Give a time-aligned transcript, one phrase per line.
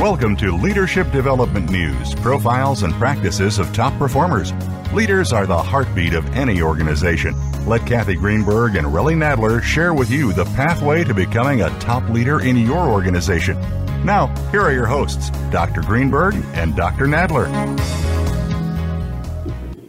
[0.00, 4.50] Welcome to Leadership Development News profiles and practices of top performers.
[4.94, 7.36] Leaders are the heartbeat of any organization.
[7.66, 12.08] Let Kathy Greenberg and Relly Nadler share with you the pathway to becoming a top
[12.08, 13.60] leader in your organization.
[14.02, 15.82] Now, here are your hosts, Dr.
[15.82, 17.04] Greenberg and Dr.
[17.04, 17.50] Nadler.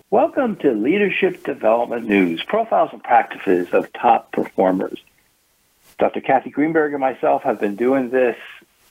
[0.10, 5.00] Welcome to Leadership Development News profiles and practices of top performers.
[6.00, 6.20] Dr.
[6.20, 8.36] Kathy Greenberg and myself have been doing this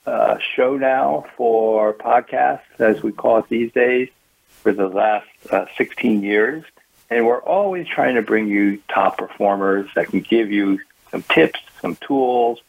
[0.07, 4.09] uh, show now for podcasts, as we call it these days,
[4.49, 6.65] for the last uh, 16 years.
[7.09, 11.61] And we're always trying to bring you top performers that can give you some tips,
[11.81, 12.61] some tools,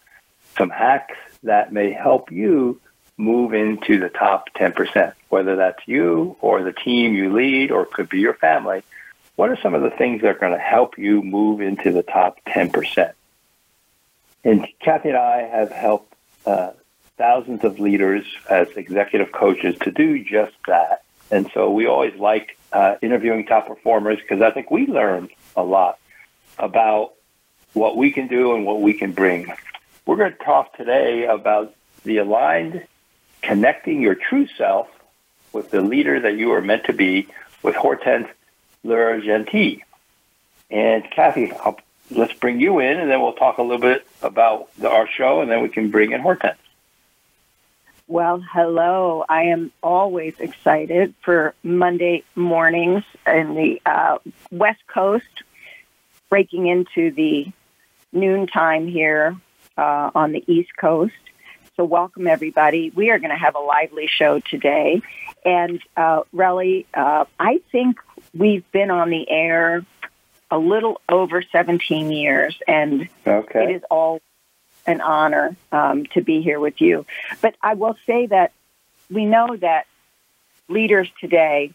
[0.58, 2.80] some hacks that may help you
[3.18, 8.10] move into the top 10%, whether that's you or the team you lead or could
[8.10, 8.84] be your family.
[9.36, 12.04] What are some of the things that are going to help you move into the
[12.04, 13.14] top 10%?
[14.44, 16.14] And Kathy and I have helped
[16.46, 16.72] uh,
[17.22, 21.04] thousands of leaders as executive coaches to do just that.
[21.30, 25.62] And so we always like uh, interviewing top performers because I think we learn a
[25.62, 26.00] lot
[26.58, 27.14] about
[27.74, 29.54] what we can do and what we can bring.
[30.08, 32.88] We're going to talk today about the aligned
[33.44, 34.88] connecting your true self
[35.54, 37.28] with the leader that you are meant to be
[37.62, 38.30] with Hortense
[38.84, 39.82] Le Gentil.
[40.72, 44.76] And Kathy, I'll let's bring you in, and then we'll talk a little bit about
[44.78, 46.58] the, our show, and then we can bring in Hortense.
[48.12, 49.24] Well, hello.
[49.30, 54.18] I am always excited for Monday mornings in the uh,
[54.52, 55.44] West Coast,
[56.30, 57.50] breaking into the
[58.12, 59.38] noontime here
[59.78, 61.14] uh, on the East Coast.
[61.78, 62.90] So, welcome everybody.
[62.90, 65.02] We are going to have a lively show today.
[65.46, 67.96] And, uh, Relly, uh, I think
[68.34, 69.86] we've been on the air
[70.52, 73.64] a little over 17 years, and okay.
[73.64, 74.20] it is all
[74.86, 77.06] an honor um, to be here with you.
[77.42, 78.52] But I will say that
[79.10, 79.86] we know that
[80.68, 81.74] leaders today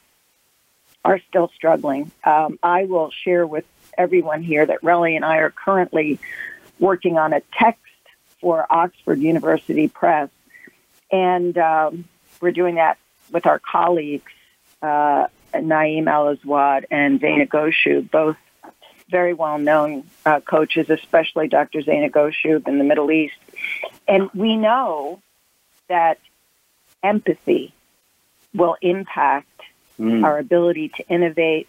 [1.05, 2.11] are still struggling.
[2.25, 3.65] Um, I will share with
[3.97, 6.19] everyone here that Relly and I are currently
[6.78, 7.81] working on a text
[8.41, 10.28] for Oxford University Press,
[11.11, 12.05] and um,
[12.41, 12.99] we're doing that
[13.33, 14.31] with our colleagues,
[14.83, 18.37] uh, Naeem Al Aswad and Zaina Ghoshub, both
[19.09, 21.81] very well known uh, coaches, especially Dr.
[21.81, 23.37] Zaina Ghoshub in the Middle East.
[24.09, 25.21] And we know
[25.89, 26.19] that
[27.03, 27.72] empathy
[28.55, 29.61] will impact
[29.99, 30.25] mm.
[30.25, 31.69] our ability to innovate,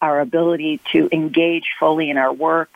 [0.00, 2.70] our ability to engage fully in our work.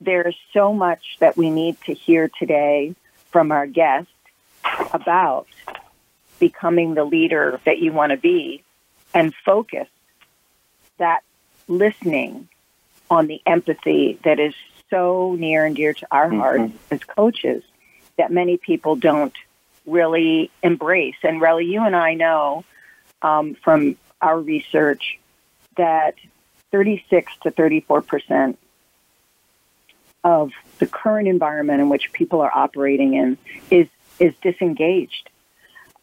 [0.00, 2.94] There's so much that we need to hear today
[3.30, 4.08] from our guest
[4.92, 5.46] about
[6.38, 8.62] becoming the leader that you want to be
[9.12, 9.88] and focus
[10.98, 11.22] that
[11.68, 12.48] listening
[13.10, 14.54] on the empathy that is
[14.90, 16.38] so near and dear to our mm-hmm.
[16.38, 17.62] hearts as coaches
[18.16, 19.34] that many people don't
[19.86, 21.16] really embrace.
[21.22, 22.64] And really, you and I know
[23.22, 25.18] um, from our research
[25.76, 26.14] that
[26.70, 28.58] 36 to 34 percent
[30.22, 33.38] of the current environment in which people are operating in
[33.70, 33.88] is
[34.18, 35.28] is disengaged.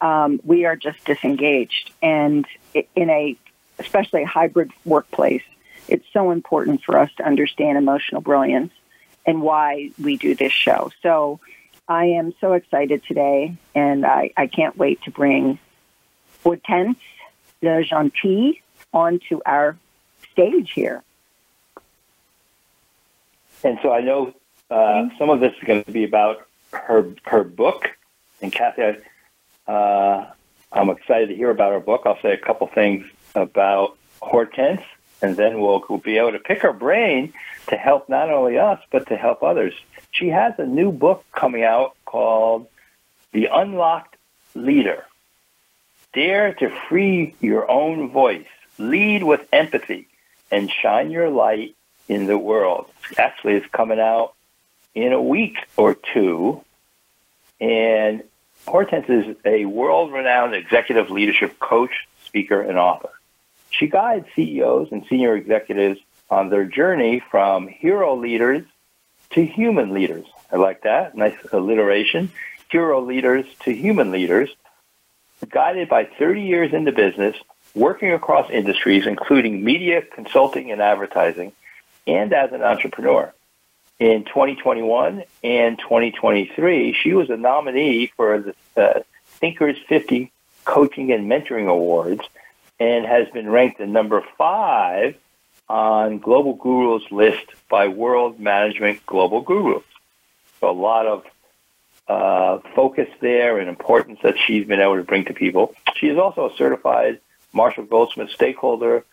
[0.00, 2.46] Um, we are just disengaged, and
[2.94, 3.36] in a
[3.78, 5.42] especially a hybrid workplace,
[5.92, 8.72] it's so important for us to understand emotional brilliance
[9.26, 10.90] and why we do this show.
[11.02, 11.38] So
[11.86, 15.58] I am so excited today, and I, I can't wait to bring
[16.42, 16.98] Hortense
[17.60, 18.58] Le Gentil
[18.94, 19.76] onto our
[20.32, 21.02] stage here.
[23.62, 24.32] And so I know
[24.70, 27.90] uh, some of this is going to be about her her book.
[28.40, 30.30] And Kathy, I, uh,
[30.72, 32.02] I'm excited to hear about her book.
[32.06, 33.04] I'll say a couple things
[33.34, 34.82] about Hortense
[35.22, 37.32] and then we'll, we'll be able to pick her brain
[37.68, 39.72] to help not only us, but to help others.
[40.10, 42.66] She has a new book coming out called
[43.32, 44.16] The Unlocked
[44.54, 45.04] Leader.
[46.12, 48.46] Dare to free your own voice,
[48.78, 50.08] lead with empathy,
[50.50, 51.74] and shine your light
[52.08, 52.86] in the world.
[53.16, 54.34] Actually, it's coming out
[54.94, 56.62] in a week or two.
[57.60, 58.24] And
[58.66, 63.10] Hortense is a world renowned executive leadership coach, speaker, and author.
[63.72, 68.64] She guides CEOs and senior executives on their journey from hero leaders
[69.30, 70.26] to human leaders.
[70.52, 71.16] I like that.
[71.16, 72.30] Nice alliteration.
[72.70, 74.50] Hero leaders to human leaders,
[75.50, 77.36] guided by 30 years in the business,
[77.74, 81.52] working across industries, including media, consulting, and advertising,
[82.06, 83.32] and as an entrepreneur.
[83.98, 90.32] In 2021 and 2023, she was a nominee for the uh, Thinkers 50
[90.64, 92.22] Coaching and Mentoring Awards
[92.82, 95.14] and has been ranked the number five
[95.68, 99.84] on Global Gurus list by World Management Global Gurus.
[100.58, 101.24] So a lot of
[102.08, 105.76] uh, focus there and importance that she's been able to bring to people.
[105.94, 107.20] She is also a certified
[107.52, 109.04] Marshall Goldsmith stakeholder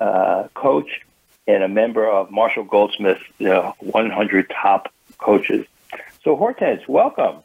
[0.00, 1.02] uh, coach
[1.46, 5.66] and a member of Marshall Goldsmith's uh, 100 top coaches.
[6.24, 7.42] So Hortense, welcome.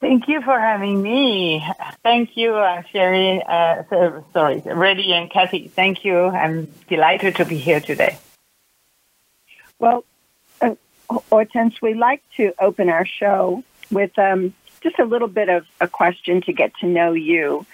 [0.00, 1.64] Thank you for having me.
[2.02, 3.42] Thank you, uh, Sherry.
[3.42, 5.68] Uh, so, sorry, Reddy and Kathy.
[5.68, 6.26] Thank you.
[6.26, 8.18] I'm delighted to be here today.
[9.78, 10.04] Well,
[10.60, 10.74] uh,
[11.08, 14.52] Hortense, we like to open our show with um,
[14.82, 17.66] just a little bit of a question to get to know you.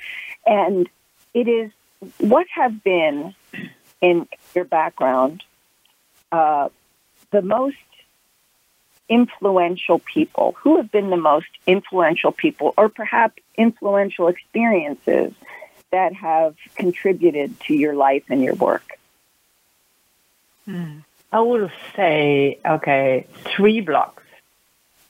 [0.47, 0.89] And
[1.35, 1.71] it is
[2.19, 3.35] what have been
[4.01, 5.43] in your background
[6.33, 6.69] uh,
[7.31, 7.77] the most
[9.11, 10.55] influential people?
[10.63, 15.35] Who have been the most influential people, or perhaps influential experiences
[15.91, 18.99] that have contributed to your life and your work?
[20.65, 21.01] Hmm.
[21.33, 24.23] I would say, okay, three blocks.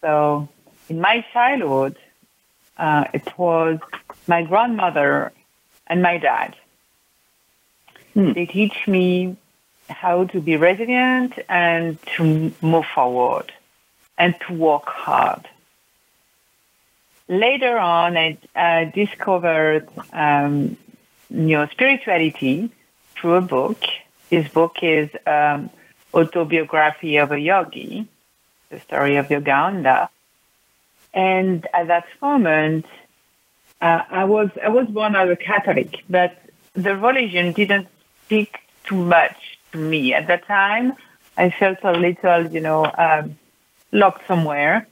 [0.00, 0.49] So
[0.88, 1.97] in my childhood,
[2.76, 3.79] uh, it was
[4.26, 5.32] my grandmother
[5.87, 6.56] and my dad.
[8.14, 8.32] Hmm.
[8.32, 9.37] They teach me
[9.88, 13.52] how to be resilient and to move forward
[14.20, 15.49] and to work hard.
[17.26, 18.17] Later on,
[18.55, 20.76] I discovered um,
[21.31, 22.70] you know, spirituality
[23.14, 23.82] through a book.
[24.28, 25.70] This book is um,
[26.12, 28.06] Autobiography of a Yogi,
[28.69, 30.08] the story of Yogananda.
[31.14, 32.87] And at that moment,
[33.81, 36.37] uh, I was I was born as a Catholic, but
[36.75, 37.88] the religion didn't
[38.26, 40.93] speak too much to me at that time.
[41.37, 43.38] I felt a little, you know, um,
[43.92, 44.87] locked somewhere.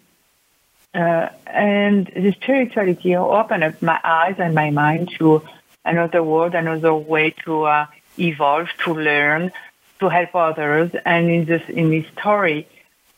[0.94, 5.42] Uh, and the spirituality opened up my eyes and my mind to
[5.84, 7.86] another world, another way to uh,
[8.18, 9.52] evolve, to learn,
[10.00, 10.90] to help others.
[11.04, 12.66] And in this in this story,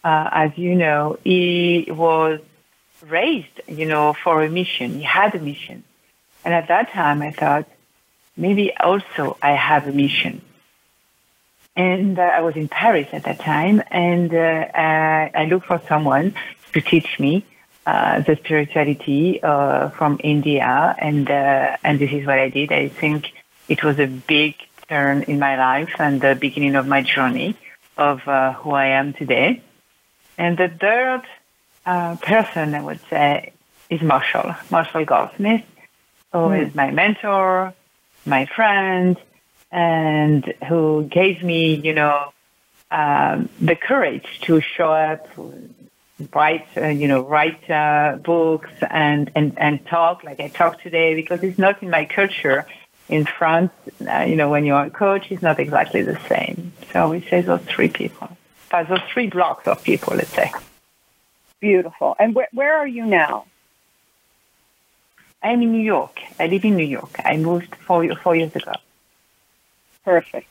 [0.02, 2.40] uh, as you know, he was
[3.06, 4.94] raised, you know, for a mission.
[4.94, 5.84] He had a mission,
[6.44, 7.66] and at that time, I thought
[8.36, 10.42] maybe also I have a mission.
[11.76, 15.80] And uh, I was in Paris at that time, and uh, uh, I looked for
[15.88, 16.34] someone
[16.72, 17.44] to teach me
[17.86, 22.72] uh, the spirituality uh, from India, and uh, and this is what I did.
[22.72, 23.32] I think
[23.68, 24.56] it was a big
[24.88, 27.56] turn in my life and the beginning of my journey
[27.96, 29.62] of who I am today.
[30.36, 31.22] And the third
[32.20, 33.52] person, I would say,
[33.88, 35.64] is Marshall, Marshall Goldsmith,
[36.32, 36.66] who mm.
[36.66, 37.74] is my mentor,
[38.26, 39.16] my friend,
[39.70, 42.32] and who gave me, you know,
[42.90, 45.28] um, the courage to show up,
[46.34, 51.14] write, uh, you know, write uh, books and, and, and talk like I talk today
[51.14, 52.66] because it's not in my culture.
[53.08, 53.72] In France,
[54.08, 56.72] uh, you know, when you're a coach, it's not exactly the same.
[56.92, 58.36] So we say those three people,
[58.70, 60.52] uh, those three blocks of people, let's say.
[61.58, 62.14] Beautiful.
[62.20, 63.46] And where, where are you now?
[65.42, 66.20] I'm in New York.
[66.38, 67.16] I live in New York.
[67.24, 68.74] I moved four, four years ago.
[70.04, 70.48] Perfect.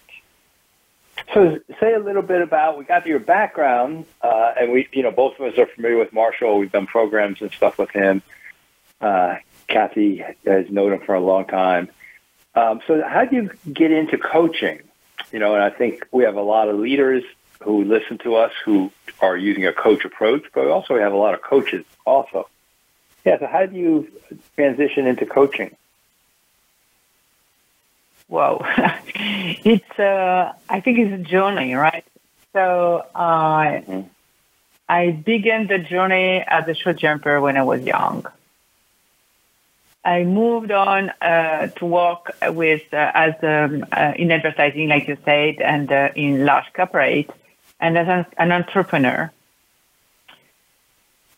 [1.34, 2.78] So, say a little bit about.
[2.78, 6.13] We got your background, uh, and we, you know, both of us are familiar with
[6.13, 6.57] Marshall.
[6.57, 8.22] We've done programs and stuff with him.
[9.01, 9.36] Uh,
[9.68, 11.90] Kathy has known him for a long time.
[12.56, 14.81] Um, so, how do you get into coaching?
[15.31, 17.24] You know, and I think we have a lot of leaders
[17.62, 21.18] who listen to us who are using a coach approach, but also we have a
[21.18, 22.48] lot of coaches also.
[23.25, 23.39] Yeah.
[23.39, 24.08] So, how do you
[24.56, 25.75] transition into coaching?
[28.29, 28.62] Wow,
[29.15, 32.05] it's uh, I think it's a journey, right?
[32.53, 34.03] So uh.
[34.89, 38.25] I began the journey as a short jumper when I was young.
[40.03, 45.17] I moved on uh, to work with uh, as um, uh, in advertising, like you
[45.25, 47.29] said, and uh, in large corporate,
[47.79, 49.31] and as an, an, entrepreneur.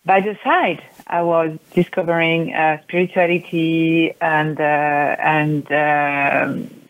[0.06, 6.81] By the side, I was discovering uh, spirituality and and um,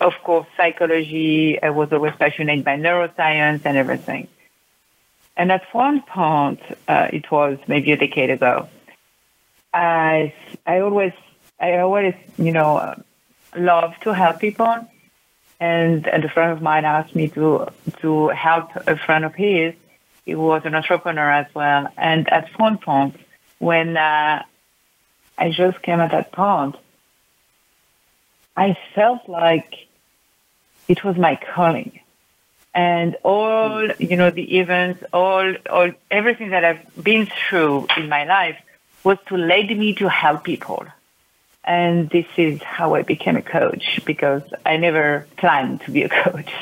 [0.00, 1.60] of course, psychology.
[1.62, 4.28] I was always passionate by neuroscience and everything.
[5.36, 8.68] And at one point, uh, it was maybe a decade ago.
[9.72, 10.32] I
[10.66, 11.12] I always
[11.60, 12.94] I always you know
[13.54, 14.88] love to help people,
[15.60, 17.68] and and a friend of mine asked me to
[18.00, 19.74] to help a friend of his.
[20.24, 23.16] He was an entrepreneur as well, and at one point
[23.58, 24.42] when uh,
[25.38, 26.76] I just came at that point,
[28.56, 29.86] I felt like
[30.88, 32.00] it was my calling.
[32.74, 38.24] And all, you know, the events, all, all, everything that I've been through in my
[38.24, 38.58] life
[39.02, 40.86] was to lead me to help people.
[41.64, 46.08] And this is how I became a coach because I never planned to be a
[46.24, 46.52] coach.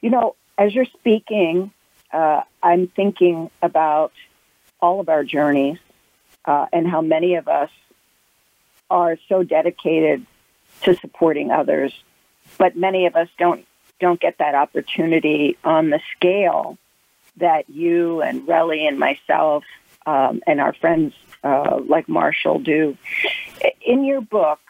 [0.00, 1.72] You know, as you're speaking,
[2.12, 4.12] uh, I'm thinking about
[4.80, 5.78] all of our journeys
[6.44, 7.70] uh, and how many of us
[8.90, 10.24] are so dedicated
[10.82, 11.92] to supporting others,
[12.56, 13.66] but many of us don't
[14.00, 16.78] don't get that opportunity on the scale
[17.38, 19.64] that you and Relly and myself
[20.06, 22.96] um, and our friends uh, like Marshall do.
[23.84, 24.60] In your book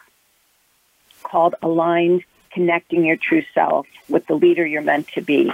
[1.23, 5.51] called Aligned Connecting Your True Self with the Leader You're Meant to Be,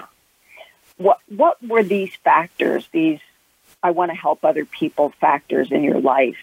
[0.97, 3.19] what, what were these factors, these
[3.83, 6.37] I want to help other people factors in your life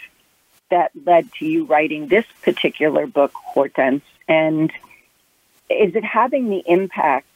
[0.73, 4.05] that led to you writing this particular book, Hortense?
[4.27, 4.73] And
[5.69, 7.29] is it having the impact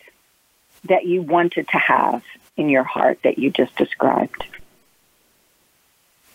[0.85, 2.23] that you wanted to have
[2.57, 4.43] in your heart that you just described?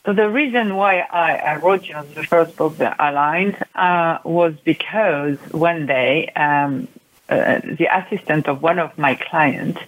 [0.05, 4.19] So the reason why I, I wrote you know, the first book, The Aligned, uh,
[4.23, 6.87] was because one day um,
[7.29, 9.81] uh, the assistant of one of my clients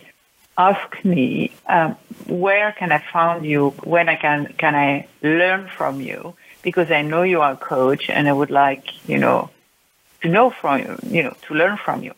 [0.58, 1.96] asked me, um,
[2.28, 3.70] "Where can I find you?
[3.84, 6.36] When I can can I learn from you?
[6.64, 9.50] Because I know you are a coach, and I would like you know
[10.22, 12.14] to know from you, you know, to learn from you."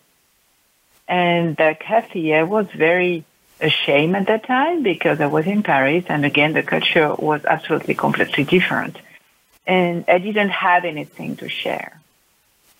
[1.07, 3.25] And uh, Kathy, I was very
[3.59, 7.95] ashamed at that time because I was in Paris, and again, the culture was absolutely
[7.95, 8.97] completely different,
[9.65, 11.99] and I didn't have anything to share.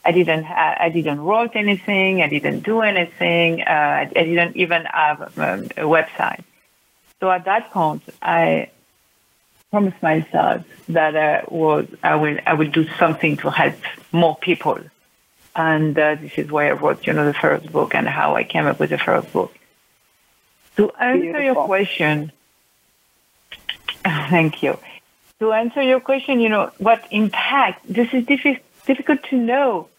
[0.05, 2.21] I didn't I didn't write anything.
[2.21, 3.61] I didn't do anything.
[3.61, 6.43] Uh, I, I didn't even have um, a website.
[7.19, 8.69] So at that point, I
[9.75, 13.75] promised myself that I was I will I will do something to help
[14.13, 14.79] more people,
[15.53, 18.43] and uh, this is why I wrote you know the first book and how I
[18.53, 19.53] came up with the first book.
[20.77, 21.43] To answer Beautiful.
[21.43, 22.31] your question,
[24.35, 24.73] thank you.
[25.39, 29.89] To answer your question, you know what impact this is diffi- difficult to know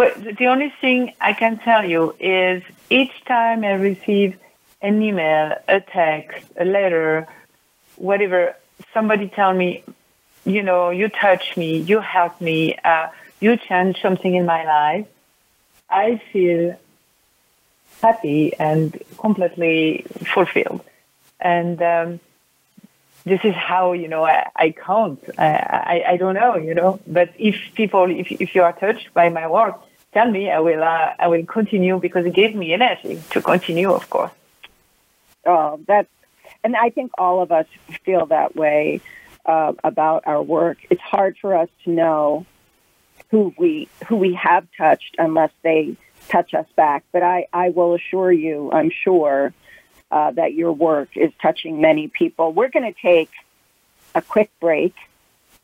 [0.00, 4.36] but the only thing I can tell you is each time I receive
[4.82, 7.28] an email, a text, a letter,
[7.96, 8.56] whatever,
[8.92, 9.84] somebody tell me,
[10.44, 13.08] you know, you touch me, you help me, uh,
[13.40, 15.06] you change something in my life,
[15.90, 16.78] I feel
[18.02, 20.04] happy and completely
[20.34, 20.82] fulfilled.
[21.40, 22.20] And um,
[23.24, 25.22] this is how you know I, I count.
[25.38, 25.48] I,
[25.94, 27.00] I, I don't know, you know.
[27.06, 29.80] But if people, if if you are touched by my work,
[30.12, 30.50] tell me.
[30.50, 34.32] I will uh, I will continue because it gave me energy to continue, of course.
[35.44, 36.08] Oh, that's
[36.66, 37.66] and I think all of us
[38.04, 39.00] feel that way
[39.44, 40.78] uh, about our work.
[40.90, 42.44] It's hard for us to know
[43.30, 45.96] who we who we have touched unless they
[46.28, 47.04] touch us back.
[47.12, 49.54] But I, I will assure you, I'm sure
[50.10, 52.52] uh, that your work is touching many people.
[52.52, 53.30] We're going to take
[54.16, 54.96] a quick break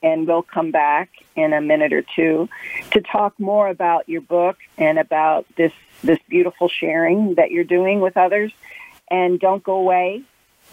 [0.04, 2.48] and we'll come back in a minute or two
[2.92, 5.72] to talk more about your book and about this
[6.04, 8.52] this beautiful sharing that you're doing with others.
[9.10, 10.22] And don't go away.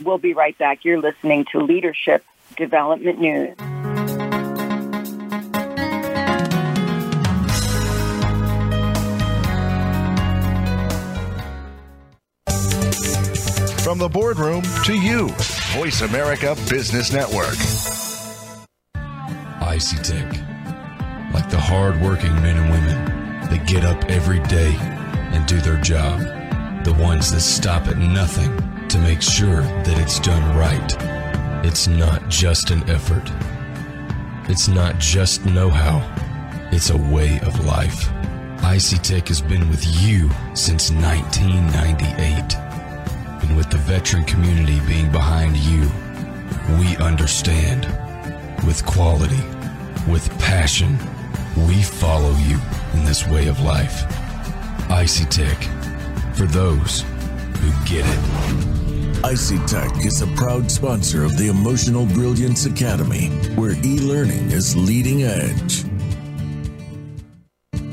[0.04, 0.86] We'll be right back.
[0.86, 2.24] You're listening to Leadership
[2.56, 3.56] Development News.
[13.84, 15.30] From the boardroom to you,
[15.74, 17.56] Voice America Business Network.
[19.62, 23.06] ICTech, Like the hard-working men and women
[23.50, 26.20] that get up every day and do their job.
[26.84, 28.52] The ones that stop at nothing
[28.90, 30.96] to make sure that it's done right.
[31.66, 33.32] It's not just an effort.
[34.50, 36.02] It's not just know-how.
[36.72, 38.10] It's a way of life.
[38.62, 42.56] ICTech has been with you since 1998
[43.44, 45.82] and with the veteran community being behind you,
[46.78, 47.86] we understand.
[48.66, 49.44] With quality,
[50.12, 50.98] with passion,
[51.68, 52.60] we follow you
[52.94, 54.04] in this way of life.
[54.90, 57.02] ICTech, for those
[57.60, 58.39] who get it.
[59.24, 65.24] ICTech is a proud sponsor of the Emotional Brilliance Academy, where e learning is leading
[65.24, 65.84] edge.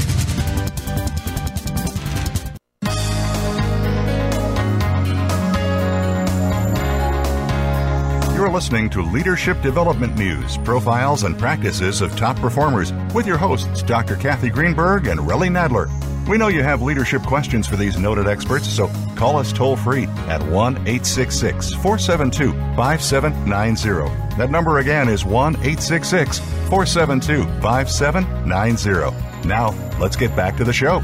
[8.34, 13.82] You're listening to Leadership Development News, profiles and practices of top performers with your hosts,
[13.82, 14.16] Dr.
[14.16, 15.90] Kathy Greenberg and Relly Nadler.
[16.26, 20.04] We know you have leadership questions for these noted experts, so call us toll free
[20.26, 24.36] at 1 866 472 5790.
[24.38, 29.46] That number again is 1 866 472 5790.
[29.46, 31.00] Now, let's get back to the show.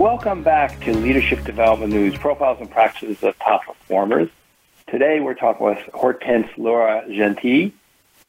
[0.00, 4.28] Welcome back to Leadership Development News, profiles and practices of top performers.
[4.86, 7.72] Today we're talking with Hortense Le Gentil,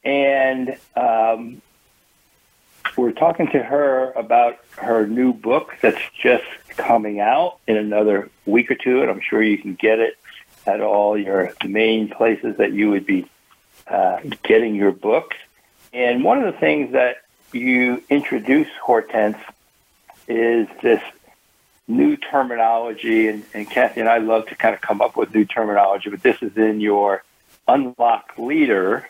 [0.03, 1.61] and um,
[2.97, 8.71] we're talking to her about her new book that's just coming out in another week
[8.71, 10.17] or two, and I'm sure you can get it
[10.65, 13.27] at all your main places that you would be
[13.87, 15.37] uh, getting your books.
[15.93, 17.17] And one of the things that
[17.51, 19.37] you introduce, Hortense,
[20.27, 21.01] is this
[21.87, 25.45] new terminology, and, and Kathy and I love to kind of come up with new
[25.45, 27.23] terminology, but this is in your
[27.67, 29.09] Unlock Leader,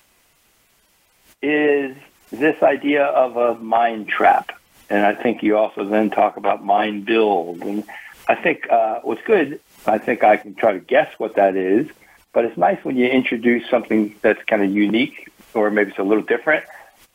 [1.42, 1.96] is
[2.32, 4.52] this idea of a mind trap.
[4.90, 7.62] And I think you also then talk about mind build.
[7.62, 7.84] And
[8.28, 11.88] I think uh, what's good, I think I can try to guess what that is,
[12.34, 16.04] but it's nice when you introduce something that's kind of unique or maybe it's a
[16.04, 16.66] little different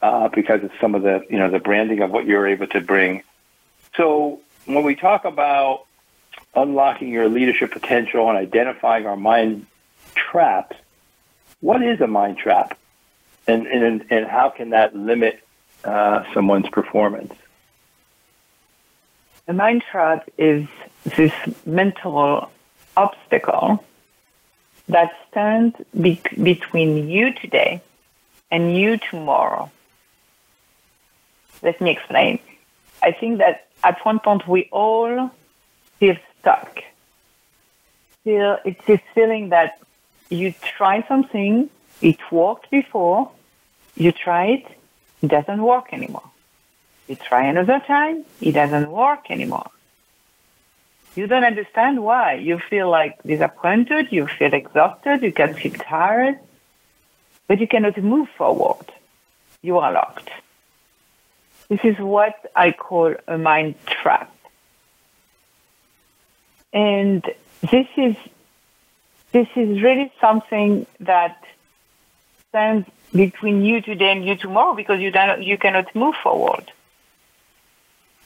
[0.03, 2.81] uh, because it's some of the, you know, the branding of what you're able to
[2.81, 3.23] bring.
[3.97, 5.87] So when we talk about
[6.55, 9.67] unlocking your leadership potential and identifying our mind
[10.15, 10.77] traps,
[11.61, 12.77] what is a mind trap?
[13.47, 15.43] And, and, and how can that limit
[15.85, 17.33] uh, someone's performance?
[19.47, 20.67] The mind trap is
[21.05, 21.33] this
[21.65, 22.51] mental
[22.97, 23.85] obstacle
[24.89, 27.83] that stands be- between you today
[28.51, 29.71] and you tomorrow.
[31.63, 32.41] Let me explain.
[33.03, 35.31] I think that at one point we all
[35.99, 36.83] feel stuck.
[38.25, 39.79] Feel it's this feeling that
[40.29, 43.31] you try something, it worked before,
[43.97, 44.67] you try it,
[45.23, 46.31] it doesn't work anymore.
[47.09, 49.71] You try another time, it doesn't work anymore.
[51.15, 52.35] You don't understand why.
[52.35, 56.39] You feel like disappointed, you feel exhausted, you can feel tired,
[57.49, 58.93] but you cannot move forward.
[59.63, 60.31] You are locked.
[61.69, 64.33] This is what I call a mind trap.
[66.73, 67.25] And
[67.63, 68.15] this is
[69.33, 71.43] this is really something that
[72.57, 76.73] stands between you today and you tomorrow because you don't, you cannot move forward.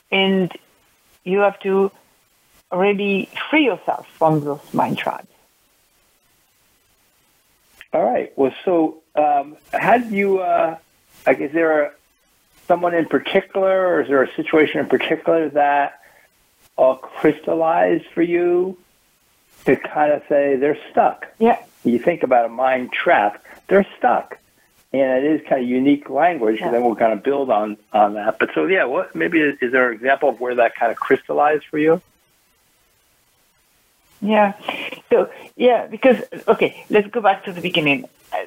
[0.09, 0.49] And
[1.25, 1.91] you have to
[2.71, 5.27] really free yourself from those mind traps.
[7.93, 8.31] All right.
[8.37, 10.77] Well, so um, how do you, uh,
[11.27, 11.91] like, is there a,
[12.67, 15.99] someone in particular or is there a situation in particular that
[16.77, 18.77] all crystallized for you
[19.65, 21.27] to kind of say they're stuck?
[21.37, 21.61] Yeah.
[21.83, 24.37] You think about a mind trap, they're stuck
[24.93, 26.65] and it is kind of unique language, Yeah.
[26.65, 28.37] and then we'll kind of build on on that.
[28.39, 30.97] But so yeah, what maybe is, is there an example of where that kind of
[30.99, 32.01] crystallized for you?
[34.21, 34.53] Yeah.
[35.09, 37.99] So yeah, because okay, let's go back to the beginning.
[38.33, 38.37] Uh,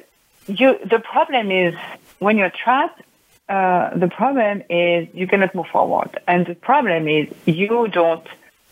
[0.47, 1.73] You the problem is
[2.25, 3.01] when you're trapped.
[3.47, 8.27] Uh, the problem is you cannot move forward, and the problem is you don't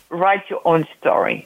[0.10, 1.40] write your own story.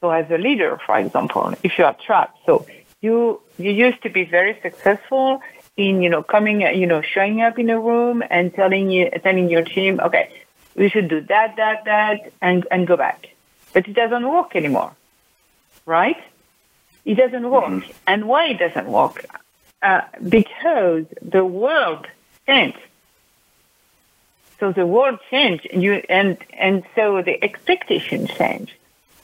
[0.00, 2.52] So as a leader, for example, if you are trapped, so
[3.00, 5.40] you you used to be very successful
[5.76, 9.48] in you know coming you know showing up in a room and telling you telling
[9.48, 10.30] your team, okay,
[10.74, 13.28] we should do that that that and and go back,
[13.72, 14.92] but it doesn't work anymore,
[15.86, 16.22] right?
[17.04, 19.24] It doesn't work, and why it doesn't work?
[19.80, 22.06] Uh, because the world
[22.46, 22.78] changed.
[24.58, 28.77] So the world changed, and you and and so the expectations change.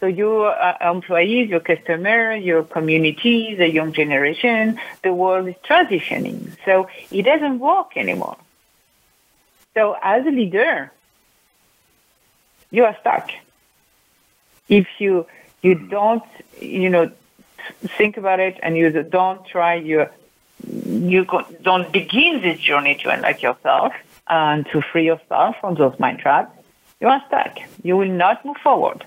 [0.05, 6.55] So your uh, employees, your customers, your communities, the young generation, the world is transitioning.
[6.67, 8.37] So it doesn't work anymore.
[9.73, 10.93] So as a leader,
[12.71, 13.31] you are stuck.
[14.69, 15.27] If you
[15.63, 16.23] you don't,
[16.61, 17.11] you know,
[17.97, 20.11] think about it and you don't try your
[20.67, 21.27] you
[21.63, 23.95] don't begin this journey to unlock yourself
[24.29, 26.53] and to free yourself from those mind traps,
[27.01, 27.57] you are stuck.
[27.83, 29.07] You will not move forward.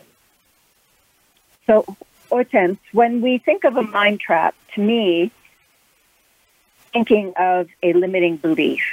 [1.67, 1.85] So,
[2.29, 5.31] Hortense, when we think of a mind trap, to me,
[6.93, 8.83] thinking of a limiting belief.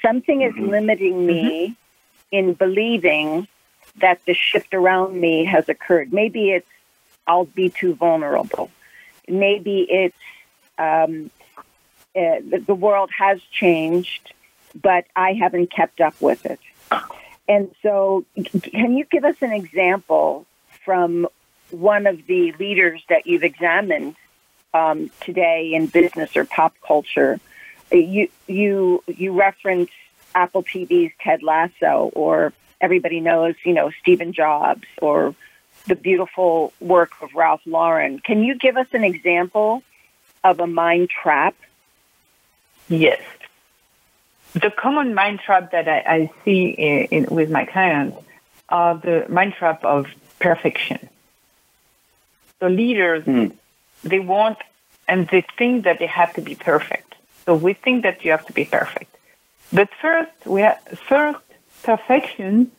[0.00, 0.70] Something is mm-hmm.
[0.70, 2.36] limiting me mm-hmm.
[2.36, 3.48] in believing
[4.00, 6.12] that the shift around me has occurred.
[6.12, 6.66] Maybe it's
[7.26, 8.70] I'll be too vulnerable.
[9.28, 10.16] Maybe it's
[10.78, 11.30] um,
[12.16, 14.32] uh, the world has changed,
[14.80, 16.60] but I haven't kept up with it.
[17.46, 18.24] And so,
[18.62, 20.46] can you give us an example
[20.84, 21.28] from
[21.70, 24.16] one of the leaders that you've examined
[24.74, 27.40] um, today in business or pop culture?
[27.90, 29.90] You you you reference
[30.34, 35.34] Apple TV's Ted Lasso, or everybody knows, you know, Stephen Jobs, or
[35.86, 38.18] the beautiful work of Ralph Lauren.
[38.18, 39.82] Can you give us an example
[40.44, 41.54] of a mind trap?
[42.88, 43.20] Yes.
[44.52, 48.18] The common mind trap that I, I see in, in, with my clients
[48.68, 50.06] are the mind trap of
[50.40, 51.08] perfection.
[52.60, 53.54] The leaders, mm.
[54.02, 54.58] they want
[55.06, 57.14] and they think that they have to be perfect.
[57.44, 59.16] So we think that you have to be perfect.
[59.72, 61.40] But first, we have, first
[61.82, 62.70] perfection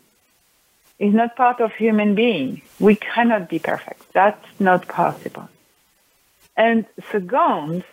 [1.00, 2.62] is not part of human being.
[2.80, 4.14] We cannot be perfect.
[4.14, 5.50] That's not possible.
[6.56, 7.84] And second,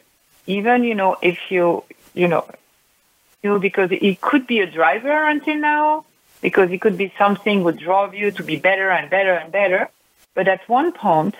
[0.46, 2.48] even, you know, if you, you know,
[3.42, 6.04] you know, because it could be a driver until now,
[6.42, 9.88] because it could be something would drive you to be better and better and better.
[10.34, 11.36] But at one point,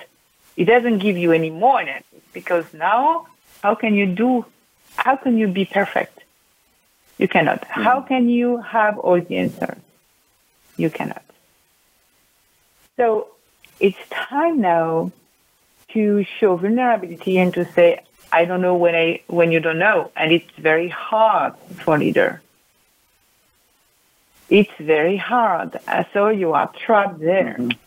[0.57, 3.27] it doesn't give you any more energy because now,
[3.63, 4.45] how can you do,
[4.97, 6.21] how can you be perfect?
[7.19, 7.63] You cannot.
[7.63, 7.83] Mm-hmm.
[7.83, 9.79] How can you have all the answers?
[10.77, 11.25] You cannot.
[12.97, 13.29] So
[13.81, 15.13] it's time now
[15.91, 18.01] to show vulnerability and to say,
[18.33, 22.43] I don't know when I when you don't know, and it's very hard for leader.
[24.49, 25.79] It's very hard,
[26.13, 27.57] so you are trapped there.
[27.59, 27.86] Mm-hmm.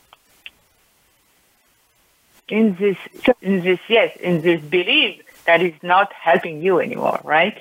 [2.49, 2.97] In this,
[3.41, 7.57] in this, yes, in this belief that is not helping you anymore, right?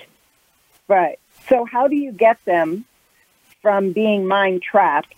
[0.88, 1.18] Right.
[1.48, 2.84] So, how do you get them
[3.60, 5.14] from being mind trapped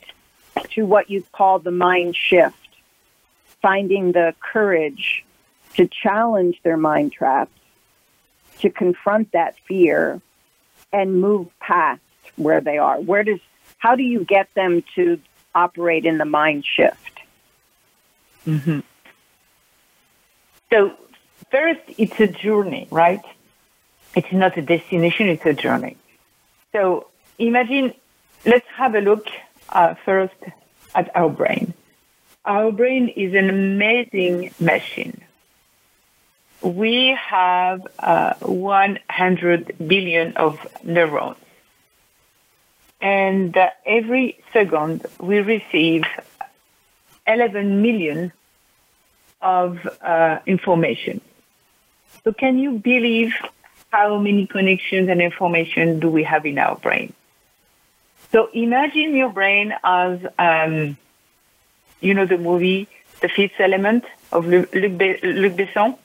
[0.70, 2.56] to what you call the mind shift,
[3.62, 5.24] finding the courage
[5.74, 7.52] to challenge their mind traps,
[8.60, 10.20] to confront that fear,
[10.92, 12.00] and move past
[12.36, 13.00] where they are.
[13.00, 13.40] Where does
[13.78, 15.20] how do you get them to
[15.54, 17.20] operate in the mind shift?
[18.46, 18.80] Mm-hmm.
[20.70, 20.92] So
[21.50, 23.22] first, it's a journey, right?
[24.14, 25.96] It's not a destination; it's a journey.
[26.72, 27.94] So imagine,
[28.44, 29.26] let's have a look
[29.68, 30.34] uh, first
[30.94, 31.74] at our brain.
[32.44, 35.22] Our brain is an amazing machine.
[36.62, 41.36] We have uh, 100 billion of neurons.
[43.00, 46.04] And uh, every second we receive
[47.26, 48.32] 11 million
[49.40, 51.20] of uh, information.
[52.24, 53.34] So can you believe
[53.90, 57.12] how many connections and information do we have in our brain?
[58.32, 60.96] So imagine your brain as, um,
[62.00, 62.88] you know, the movie
[63.20, 65.98] The Fifth Element of Luc, Luc Besson.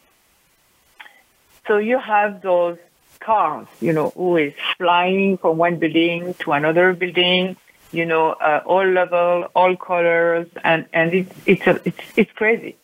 [1.68, 2.78] So you have those
[3.20, 7.58] cars, you know, who is flying from one building to another building,
[7.92, 12.76] you know, uh, all level, all colors, and and it's it's a, it's it's crazy.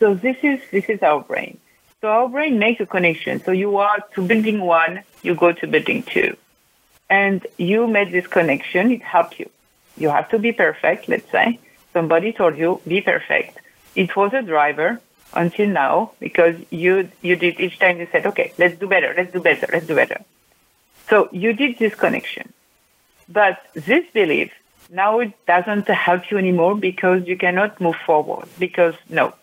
[0.00, 1.58] So this is this is our brain.
[2.00, 3.42] So our brain makes a connection.
[3.42, 6.36] So you are to building one, you go to building two
[7.08, 9.48] and you made this connection, it helped you.
[9.96, 11.58] You have to be perfect, let's say.
[11.92, 13.58] Somebody told you, be perfect.
[13.94, 15.00] It was a driver
[15.32, 19.32] until now because you, you did each time you said, okay, let's do better, let's
[19.32, 20.20] do better, let's do better.
[21.08, 22.52] So you did this connection.
[23.28, 24.52] But this belief,
[24.90, 29.34] now it doesn't help you anymore because you cannot move forward because no,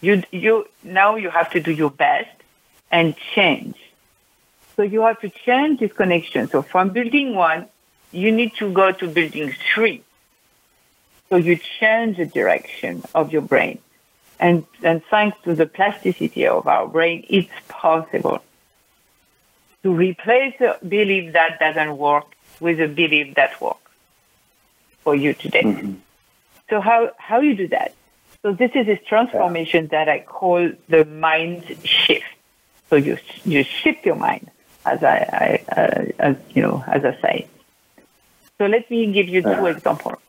[0.00, 2.30] you, you, now you have to do your best
[2.90, 3.76] and change
[4.76, 6.48] so you have to change this connection.
[6.48, 7.66] So from building one,
[8.12, 10.02] you need to go to building three.
[11.30, 13.78] So you change the direction of your brain.
[14.38, 18.42] And, and thanks to the plasticity of our brain, it's possible
[19.82, 23.90] to replace a belief that doesn't work with a belief that works
[25.02, 25.62] for you today.
[25.62, 25.94] Mm-hmm.
[26.68, 27.94] So how, how you do that?
[28.46, 32.26] So this is this transformation that I call the mind shift.
[32.88, 34.52] So you, you shift your mind
[34.84, 35.16] as I,
[35.68, 37.48] I uh, as you know, as I say.
[38.56, 40.20] So let me give you two examples.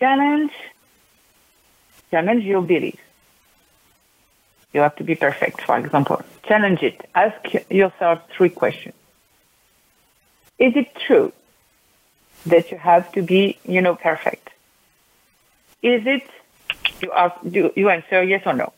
[0.00, 0.50] Challenge,
[2.10, 3.02] challenge your beliefs.
[4.72, 6.22] You have to be perfect, for example.
[6.44, 7.06] Challenge it.
[7.14, 7.36] Ask
[7.68, 8.94] yourself three questions.
[10.58, 11.34] Is it true
[12.46, 14.52] that you have to be, you know, perfect?
[15.82, 16.22] Is it,
[17.00, 18.72] you, ask, you answer yes or no?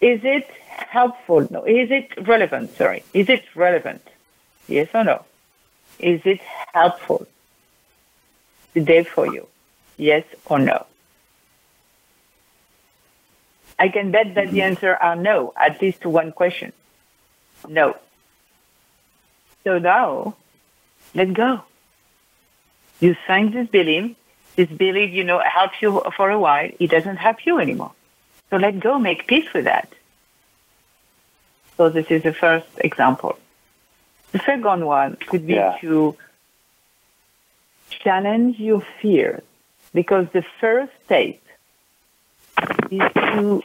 [0.00, 1.46] Is it helpful?
[1.50, 1.64] No.
[1.64, 2.76] Is it relevant?
[2.76, 3.02] Sorry.
[3.12, 4.02] Is it relevant?
[4.68, 5.24] Yes or no?
[5.98, 6.40] Is it
[6.72, 7.26] helpful
[8.74, 9.48] today for you?
[9.96, 10.86] Yes or no?
[13.78, 16.72] I can bet that the answer are no, at least to one question.
[17.68, 17.96] No.
[19.64, 20.36] So now,
[21.14, 21.62] let go.
[23.00, 24.16] You signed this belief.
[24.56, 26.70] This belief, you know, helps you for a while.
[26.80, 27.92] It doesn't help you anymore.
[28.50, 29.88] So let go, make peace with that.
[31.76, 33.38] So this is the first example.
[34.32, 35.76] The second one could be Yeah.
[35.82, 36.16] to
[37.90, 39.42] challenge your fears
[39.92, 41.36] because the first step
[42.90, 43.62] is to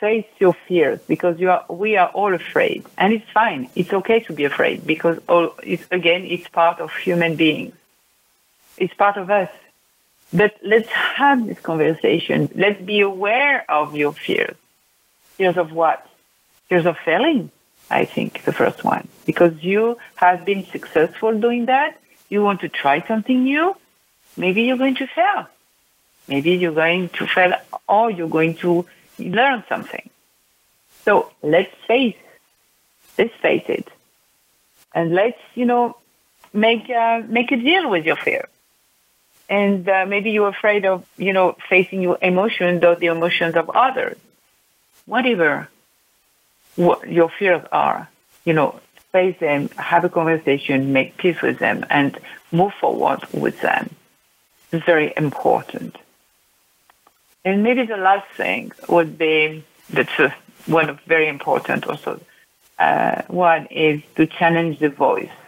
[0.00, 3.68] face your fears because you are, we are all afraid and it's fine.
[3.74, 7.74] It's okay to be afraid because all, it's, again, it's part of human beings.
[8.78, 9.50] It's part of us.
[10.32, 12.50] But let's have this conversation.
[12.54, 14.56] Let's be aware of your fears.
[15.36, 16.06] Fears of what?
[16.68, 17.50] Fears of failing,
[17.90, 19.08] I think, the first one.
[19.26, 21.98] Because you have been successful doing that.
[22.28, 23.74] You want to try something new.
[24.36, 25.48] Maybe you're going to fail.
[26.28, 27.54] Maybe you're going to fail
[27.88, 28.86] or you're going to
[29.18, 30.08] learn something.
[31.04, 32.16] So let's face,
[33.18, 33.88] let's face it.
[34.94, 35.96] And let's, you know,
[36.52, 38.48] make, uh, make a deal with your fear
[39.50, 43.68] and uh, maybe you're afraid of you know facing your emotions or the emotions of
[43.70, 44.16] others.
[45.04, 45.68] Whatever
[46.76, 48.08] what your fears are
[48.44, 48.80] you know
[49.12, 52.16] face them have a conversation make peace with them and
[52.52, 53.90] move forward with them.
[54.72, 55.98] It's very important.
[57.44, 60.32] And maybe the last thing would be that's
[60.66, 62.20] one of very important also
[62.78, 65.39] uh, one is to challenge the voice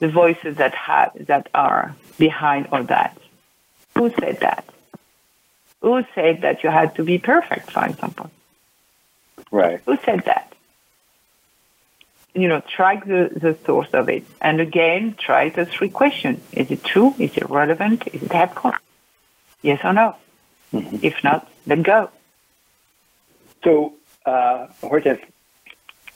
[0.00, 3.16] the voices that have that are behind all that.
[3.96, 4.64] Who said that?
[5.80, 8.30] Who said that you had to be perfect, for example?
[9.50, 9.80] Right.
[9.86, 10.52] Who said that?
[12.34, 14.24] You know, track the, the source of it.
[14.40, 16.40] And again, try the three questions.
[16.52, 17.14] Is it true?
[17.18, 18.06] Is it relevant?
[18.12, 18.72] Is it helpful?
[19.62, 20.16] Yes or no?
[20.72, 22.10] If not, then go.
[23.64, 25.20] So, uh, Hortense,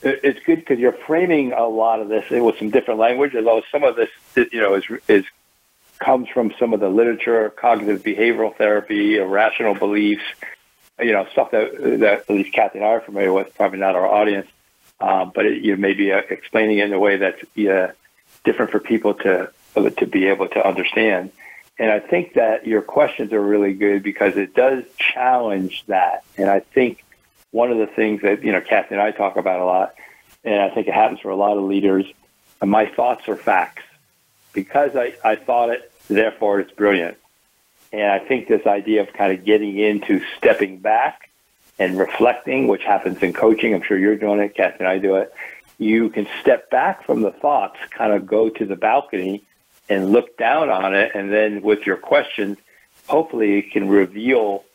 [0.05, 3.83] it's good because you're framing a lot of this with some different language, although some
[3.83, 5.25] of this, you know, is is
[5.99, 10.23] comes from some of the literature, cognitive behavioral therapy, irrational beliefs,
[10.99, 13.55] you know, stuff that that at least Kathy and I are familiar with.
[13.55, 14.47] Probably not our audience,
[14.99, 17.41] um, but it, you may be uh, explaining it in a way that's
[18.43, 21.31] different for people to to be able to understand.
[21.77, 26.23] And I think that your questions are really good because it does challenge that.
[26.37, 27.03] And I think
[27.55, 29.95] one of the things that, you know, Kathy and I talk about a lot,
[30.43, 32.05] and I think it happens for a lot of leaders,
[32.61, 33.83] my thoughts are facts.
[34.51, 37.17] Because I, I thought it, therefore it's brilliant.
[37.93, 41.29] And I think this idea of kind of getting into stepping back
[41.79, 45.15] and reflecting, which happens in coaching, I'm sure you're doing it, Kathy and I do
[45.15, 45.33] it.
[45.77, 49.43] You can step back from the thoughts, kind of go to the balcony
[49.87, 52.57] and look down on it, and then with your questions,
[53.07, 54.65] hopefully it can reveal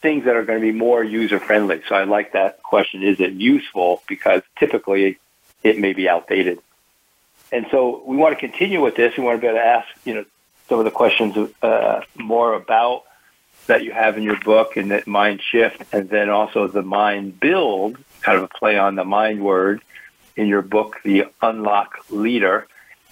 [0.00, 1.82] things that are going to be more user friendly.
[1.88, 3.02] So I like that question.
[3.02, 4.02] Is it useful?
[4.08, 5.18] Because typically
[5.62, 6.60] it may be outdated.
[7.50, 9.16] And so we want to continue with this.
[9.16, 10.24] We want to be able to ask, you know,
[10.68, 13.04] some of the questions uh, more about
[13.66, 17.38] that you have in your book and that mind shift, and then also the mind
[17.40, 19.82] build, kind of a play on the mind word
[20.36, 22.66] in your book, The Unlock Leader.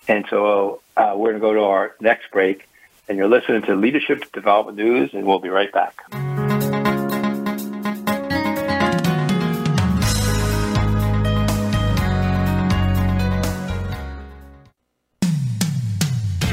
[0.09, 2.69] And so uh, we're going to go to our next break,
[3.09, 6.26] and you're listening to Leadership Development News, and we'll be right back.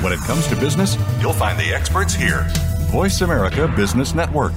[0.04, 2.46] When it comes to business, you'll find the experts here.
[2.92, 4.52] Voice America Business Network.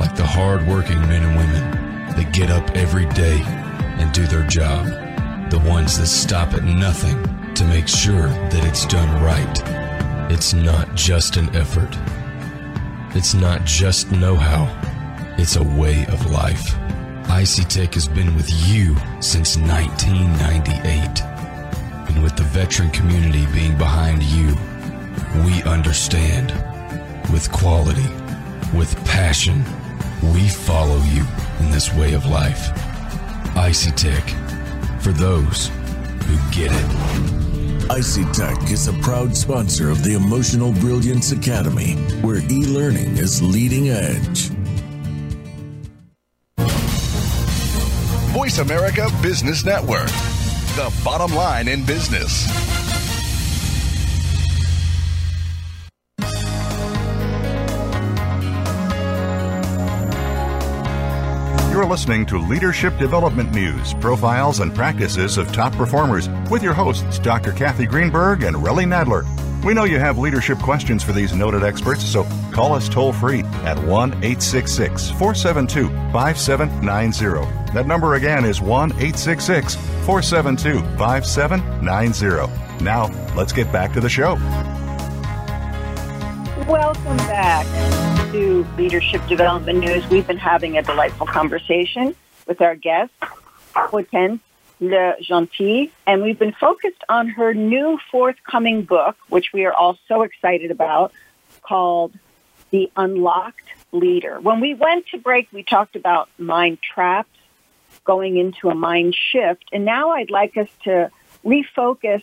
[0.00, 4.86] Like the hard-working men and women that get up every day and do their job.
[5.50, 7.22] The ones that stop at nothing
[7.54, 9.62] to make sure that it's done right.
[10.32, 11.96] It's not just an effort.
[13.14, 14.66] It's not just know-how.
[15.38, 16.74] It's a way of life.
[17.28, 21.31] ICTech has been with you since 1998.
[22.12, 24.54] And with the veteran community being behind you,
[25.44, 26.52] we understand.
[27.32, 28.06] With quality,
[28.76, 29.64] with passion,
[30.34, 31.24] we follow you
[31.60, 32.68] in this way of life.
[33.54, 35.68] ICTech, for those
[36.26, 37.42] who get it.
[37.88, 43.88] ICTech is a proud sponsor of the Emotional Brilliance Academy, where e learning is leading
[43.88, 44.50] edge.
[48.32, 50.08] Voice America Business Network,
[50.76, 52.48] the bottom line in business.
[61.70, 67.18] You're listening to Leadership Development News, profiles and practices of top performers with your hosts,
[67.18, 67.52] Dr.
[67.52, 69.26] Kathy Greenberg and Relly Nadler.
[69.64, 73.40] We know you have leadership questions for these noted experts, so call us toll free
[73.64, 77.61] at 1 866 472 5790.
[77.72, 82.84] That number again is 1 866 472 5790.
[82.84, 84.34] Now, let's get back to the show.
[86.68, 87.64] Welcome back
[88.32, 90.06] to Leadership Development News.
[90.10, 92.14] We've been having a delightful conversation
[92.46, 93.12] with our guest,
[93.74, 94.42] Hortense
[94.80, 99.98] Le Gentil, and we've been focused on her new forthcoming book, which we are all
[100.08, 101.12] so excited about,
[101.62, 102.12] called
[102.70, 104.40] The Unlocked Leader.
[104.40, 107.30] When we went to break, we talked about mind traps,
[108.04, 111.10] going into a mind shift, and now I'd like us to
[111.44, 112.22] refocus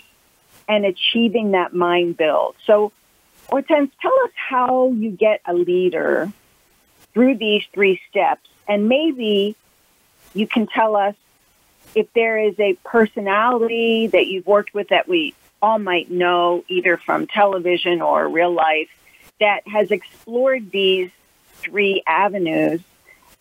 [0.67, 2.55] and achieving that mind build.
[2.65, 2.91] So,
[3.47, 6.31] Hortense, tell us how you get a leader
[7.13, 9.55] through these three steps, and maybe
[10.33, 11.15] you can tell us
[11.95, 16.97] if there is a personality that you've worked with that we all might know, either
[16.97, 18.89] from television or real life,
[19.39, 21.09] that has explored these
[21.55, 22.81] three avenues.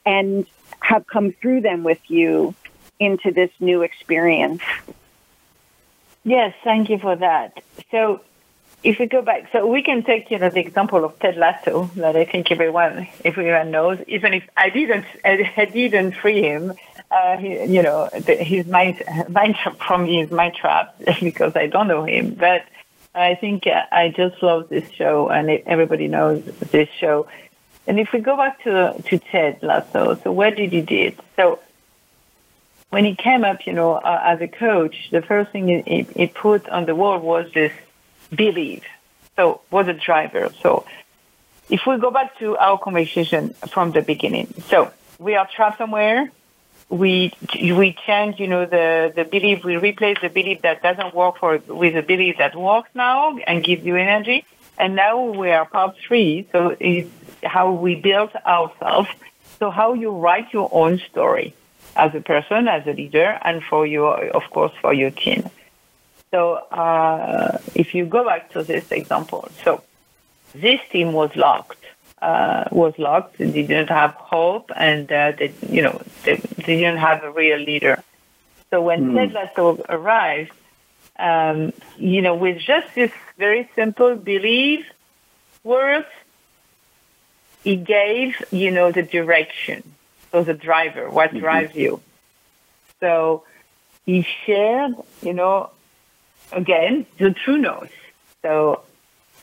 [0.07, 0.47] And
[0.89, 2.55] have come through them with you
[2.99, 4.63] into this new experience.
[6.25, 7.63] Yes, thank you for that.
[7.91, 8.23] So
[8.83, 11.91] if we go back, so we can take you know the example of Ted Lasso
[11.97, 13.99] that I think everyone everyone knows.
[14.07, 16.73] Even if I didn't I, didn't free him,
[17.11, 21.89] uh, he, you know the, his mind mind from his mind trap because I don't
[21.89, 22.35] know him.
[22.35, 22.65] But
[23.15, 26.43] I think I just love this show, and everybody knows
[26.77, 27.27] this show.
[27.89, 31.19] And if we go back to to Ted Lasso, so what did he did?
[31.37, 31.59] So
[32.91, 36.27] when he came up, you know, uh, as a coach, the first thing he, he
[36.27, 37.73] put on the wall was this
[38.31, 38.85] believe.
[39.37, 40.51] So was a driver.
[40.63, 40.85] So
[41.71, 46.31] if we go back to our conversation from the beginning, so we are trapped somewhere.
[46.91, 49.65] We we change, you know, the the belief.
[49.65, 53.65] We replace the belief that doesn't work for with a belief that works now and
[53.65, 54.45] gives you energy.
[54.79, 56.47] And now we are part three.
[56.53, 57.11] So it's
[57.43, 59.09] how we build ourselves.
[59.59, 61.55] So how you write your own story
[61.97, 65.51] as a person, as a leader, and for your, of course, for your team.
[66.31, 69.83] So uh, if you go back to this example, so
[70.55, 71.85] this team was locked,
[72.21, 73.39] uh, was locked.
[73.39, 77.59] They didn't have hope, and uh, they, you know, they, they, didn't have a real
[77.59, 78.03] leader.
[78.71, 79.33] So when mm.
[79.33, 80.53] Ted arrived,
[81.19, 84.87] um, you know, with just this very simple belief
[85.65, 86.07] words,
[87.65, 89.83] he gave, you know, the direction.
[90.33, 91.41] So the driver, what mm-hmm.
[91.41, 92.01] drives you.
[93.01, 93.45] So
[94.05, 95.71] he shared, you know,
[96.53, 97.93] again, the true north.
[98.43, 98.83] So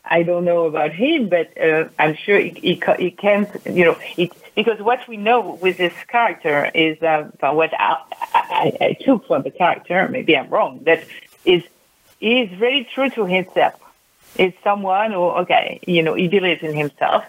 [0.03, 3.97] I don't know about him, but uh, I'm sure he, he, he can, you know,
[4.17, 7.97] it, because what we know with this character is, uh, what I,
[8.33, 11.03] I, I, took from the character, maybe I'm wrong, that
[11.43, 11.63] is,
[12.19, 13.79] he is very true to himself.
[14.37, 17.25] It's someone who, okay, you know, he believes in himself.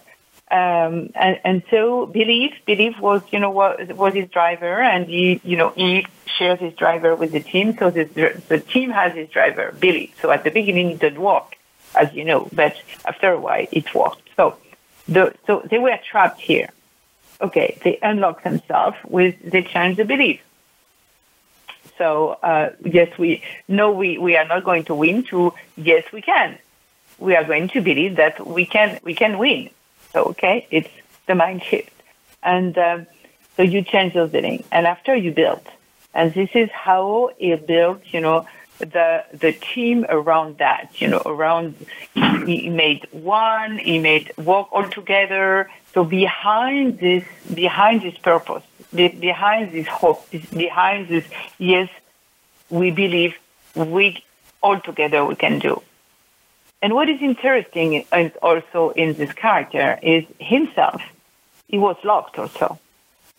[0.48, 5.40] Um, and, and so belief, belief was, you know, was, was his driver and he,
[5.42, 6.06] you know, he
[6.38, 7.76] shares his driver with the team.
[7.76, 8.04] So the,
[8.48, 10.14] the team has his driver, belief.
[10.20, 11.56] So at the beginning it didn't work,
[11.96, 14.22] as you know, but after a while it worked.
[14.36, 14.56] So
[15.08, 16.68] the, so they were trapped here.
[17.40, 17.78] Okay.
[17.82, 20.40] They unlock themselves with, they change the belief.
[21.98, 26.22] So, uh, yes, we know we, we are not going to win to yes, we
[26.22, 26.58] can.
[27.18, 29.70] We are going to believe that we can, we can win.
[30.20, 30.90] Okay, it's
[31.26, 31.92] the mind shift.
[32.42, 33.06] And um,
[33.56, 34.64] so you change those things.
[34.70, 35.62] And after you build,
[36.14, 38.46] and this is how he built, you know,
[38.78, 41.74] the the team around that, you know, around
[42.46, 45.70] he made one, he made work all together.
[45.94, 48.62] So behind this, behind this purpose,
[48.94, 51.24] behind this hope, behind this,
[51.58, 51.88] yes,
[52.68, 53.34] we believe
[53.74, 54.22] we
[54.62, 55.82] all together we can do.
[56.82, 58.04] And what is interesting
[58.42, 61.02] also in this character is himself.
[61.68, 62.78] He was locked also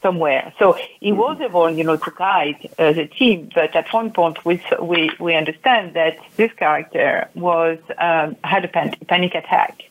[0.01, 0.53] somewhere.
[0.59, 1.17] So he mm-hmm.
[1.17, 3.49] was able, you know, to guide uh, the team.
[3.53, 8.67] But at one point, we we we understand that this character was um, had a
[8.67, 9.83] pan- panic attack,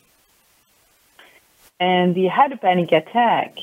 [1.79, 3.57] and he had a panic attack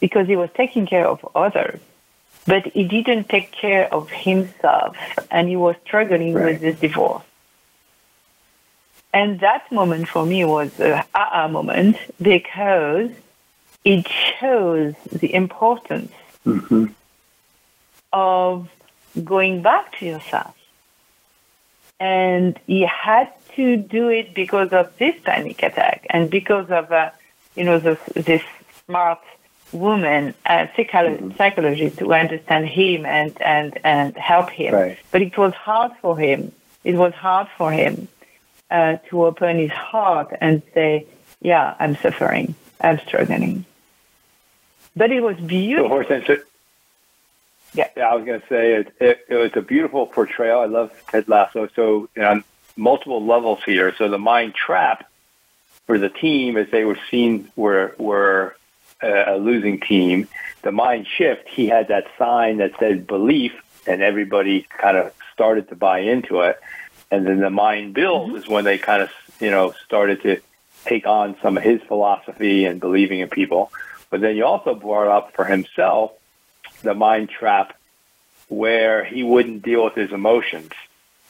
[0.00, 1.80] because he was taking care of others,
[2.46, 4.96] but he didn't take care of himself,
[5.30, 6.46] and he was struggling right.
[6.46, 7.24] with this divorce.
[9.16, 13.10] And that moment for me was a aha moment because
[13.82, 16.12] it shows the importance
[16.44, 16.84] mm-hmm.
[18.12, 18.68] of
[19.24, 20.54] going back to yourself.
[21.98, 27.08] And he had to do it because of this panic attack and because of, uh,
[27.54, 28.42] you know, this, this
[28.84, 29.22] smart
[29.72, 31.38] woman, uh, psycholo- mm-hmm.
[31.38, 34.74] psychologist who understand him and, and, and help him.
[34.74, 34.98] Right.
[35.10, 36.52] But it was hard for him.
[36.84, 38.08] It was hard for him
[38.70, 41.06] uh, to open his heart and say,
[41.40, 43.64] yeah, I'm suffering, I'm struggling.
[44.94, 46.02] But it was beautiful.
[47.74, 47.88] Yeah.
[47.94, 50.60] yeah, I was going to say it, it, it, was a beautiful portrayal.
[50.60, 51.68] I love Ted Lasso.
[51.76, 52.44] So you know, on
[52.76, 53.94] multiple levels here.
[53.96, 55.08] So the mind trap
[55.86, 58.56] for the team, as they were seen, were were
[59.02, 60.28] a losing team.
[60.62, 63.52] The mind shift, he had that sign that said belief,
[63.86, 66.58] and everybody kind of started to buy into it
[67.10, 68.36] and then the mind build mm-hmm.
[68.36, 70.40] is when they kind of you know started to
[70.84, 73.72] take on some of his philosophy and believing in people.
[74.08, 76.12] But then you also brought up for himself
[76.82, 77.76] the mind trap
[78.48, 80.70] where he wouldn't deal with his emotions.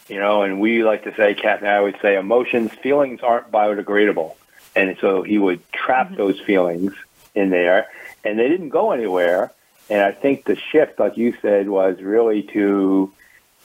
[0.09, 3.51] You know, and we like to say, Kath and I would say, emotions, feelings aren't
[3.51, 4.37] biodegradable.
[4.77, 6.17] And so he would trap mm-hmm.
[6.17, 6.93] those feelings
[7.35, 7.89] in there,
[8.25, 9.53] and they didn't go anywhere.
[9.91, 13.13] And I think the shift, like you said, was really to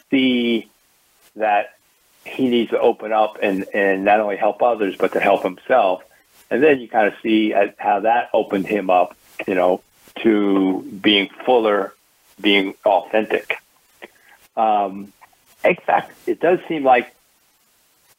[0.10, 0.70] see
[1.36, 1.76] that
[2.26, 6.04] he needs to open up and, and not only help others, but to help himself.
[6.50, 9.16] And then you kind of see how that opened him up,
[9.48, 9.82] you know,
[10.22, 11.94] to being fuller,
[12.40, 13.58] being authentic.
[14.56, 15.14] Um,
[15.64, 16.34] exactly.
[16.34, 17.16] It does seem like,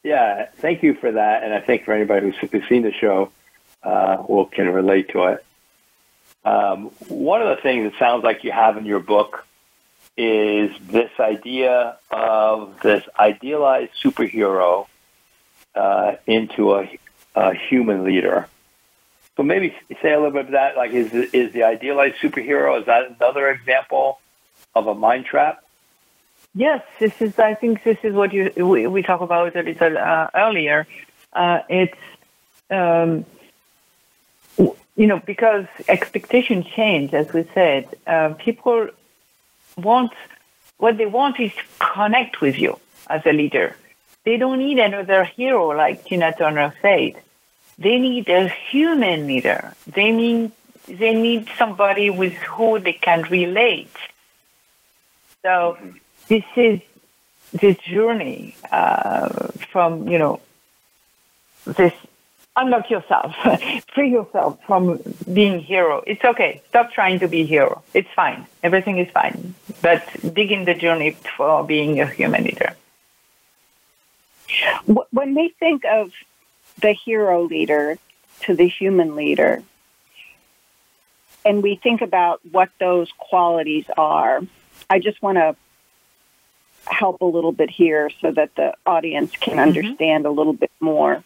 [0.02, 1.44] yeah, thank you for that.
[1.44, 3.30] And I think for anybody who's, who's seen the show,
[3.82, 5.44] uh, will can relate to it.
[6.44, 9.46] Um, one of the things it sounds like you have in your book
[10.16, 14.86] is this idea of this idealized superhero
[15.74, 16.98] uh, into a,
[17.34, 18.46] a, human leader.
[19.36, 20.76] So maybe say a little bit of that.
[20.76, 22.78] Like, is is the idealized superhero?
[22.78, 24.20] Is that another example
[24.74, 25.64] of a mind trap?
[26.54, 27.38] Yes, this is.
[27.38, 30.86] I think this is what you we, we talked about a little uh, earlier.
[31.32, 31.98] Uh, it's
[32.68, 33.24] um,
[34.58, 37.88] you know because expectations change, as we said.
[38.06, 38.90] Uh, people
[39.76, 40.12] want
[40.78, 43.76] what they want is to connect with you as a leader.
[44.24, 47.20] They don't need another hero like Tina Turner said.
[47.78, 49.74] They need a human leader.
[49.86, 50.52] They need
[50.86, 53.96] they need somebody with who they can relate.
[55.42, 55.78] So
[56.28, 56.80] this is
[57.52, 60.40] this journey uh, from you know
[61.64, 61.92] this
[62.56, 63.34] unlock yourself,
[63.94, 65.00] free yourself from
[65.32, 66.02] being hero.
[66.06, 66.62] It's okay.
[66.68, 67.82] Stop trying to be hero.
[67.94, 68.46] It's fine.
[68.62, 69.54] Everything is fine.
[69.80, 70.02] But
[70.34, 72.74] begin the journey for being a human leader.
[74.86, 76.12] When we think of
[76.80, 77.98] the hero leader
[78.42, 79.62] to the human leader,
[81.44, 84.42] and we think about what those qualities are,
[84.90, 85.56] I just want to
[86.84, 89.60] help a little bit here so that the audience can mm-hmm.
[89.60, 91.22] understand a little bit more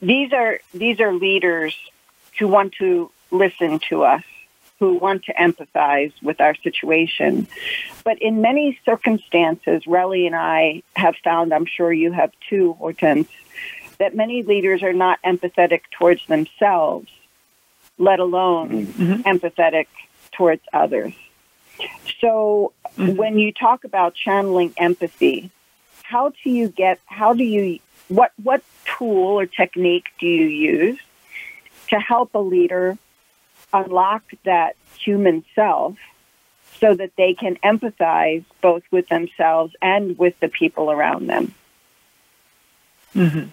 [0.00, 1.74] these are these are leaders
[2.38, 4.22] who want to listen to us,
[4.78, 7.46] who want to empathize with our situation.
[8.04, 13.28] But in many circumstances, Relly and I have found, I'm sure you have too, Hortense,
[13.98, 17.08] that many leaders are not empathetic towards themselves,
[17.98, 19.22] let alone Mhm.
[19.24, 19.86] empathetic
[20.32, 21.12] towards others.
[22.20, 23.16] So Mhm.
[23.16, 25.50] when you talk about channeling empathy,
[26.02, 27.78] how do you get how do you
[28.10, 30.98] what what tool or technique do you use
[31.88, 32.98] to help a leader
[33.72, 35.96] unlock that human self
[36.80, 41.54] so that they can empathize both with themselves and with the people around them?
[43.12, 43.44] hmm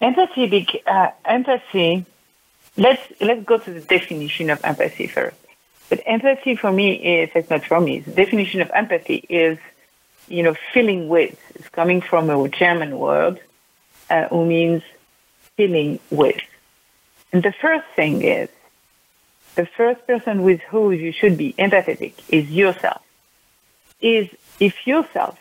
[0.00, 2.04] Empathy, uh, empathy.
[2.76, 5.36] Let's let's go to the definition of empathy first.
[5.88, 8.00] But empathy for me is it's not for me.
[8.00, 9.58] The definition of empathy is,
[10.28, 11.38] you know, feeling with.
[11.54, 13.40] It's coming from a German word,
[14.10, 14.82] uh, who means
[15.56, 16.40] feeling with.
[17.32, 18.48] And the first thing is,
[19.54, 23.02] the first person with who you should be empathetic is yourself.
[24.00, 24.28] Is
[24.60, 25.38] if yourself.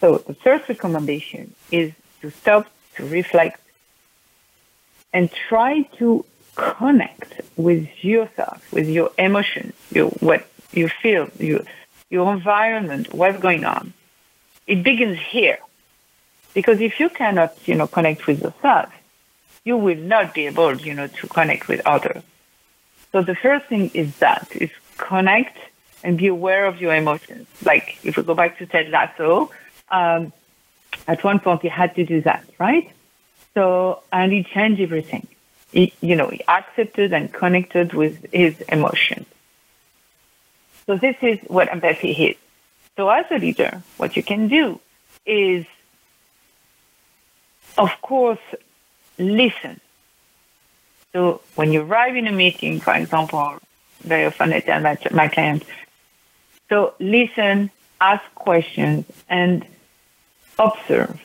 [0.00, 3.60] So the first recommendation is to stop, to reflect,
[5.12, 6.24] and try to
[6.54, 11.62] connect with yourself, with your emotions, your what you feel, your
[12.10, 13.92] your environment, what's going on.
[14.66, 15.58] It begins here.
[16.54, 18.92] Because if you cannot, you know, connect with yourself,
[19.64, 22.22] you will not be able, you know, to connect with others.
[23.12, 25.58] So the first thing is that is connect
[26.02, 27.48] and be aware of your emotions.
[27.64, 29.50] Like if we go back to Ted Lasso,
[29.90, 30.32] um,
[31.08, 32.90] at one point he had to do that, right?
[33.54, 35.26] So and he changed everything.
[35.72, 39.26] He, you know, he accepted and connected with his emotions.
[40.86, 42.36] So this is what empathy is.
[42.96, 44.78] So as a leader, what you can do
[45.26, 45.66] is,
[47.76, 48.40] of course,
[49.18, 49.80] listen.
[51.12, 53.58] So when you arrive in a meeting, for example,
[54.00, 55.66] very often I tell my, my clients,
[56.68, 57.70] so listen,
[58.00, 59.64] ask questions, and
[60.58, 61.20] observe.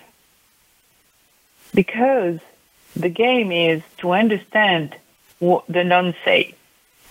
[1.73, 2.39] Because
[2.95, 4.95] the game is to understand
[5.39, 6.55] what the non-say,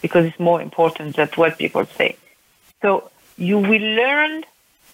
[0.03, 2.17] because it's more important than what people say.
[2.83, 4.45] So you will learn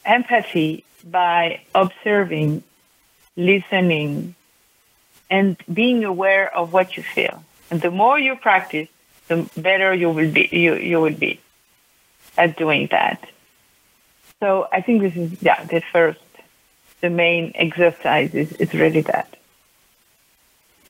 [0.05, 2.63] empathy by observing,
[3.37, 4.35] listening,
[5.31, 7.45] and being aware of what you feel.
[7.71, 8.89] And the more you practice,
[9.29, 10.49] the better you will be.
[10.53, 11.41] You, you will be
[12.37, 13.29] at doing that.
[14.41, 16.21] So I think this is yeah the first,
[17.01, 19.37] the main exercise is, is really that.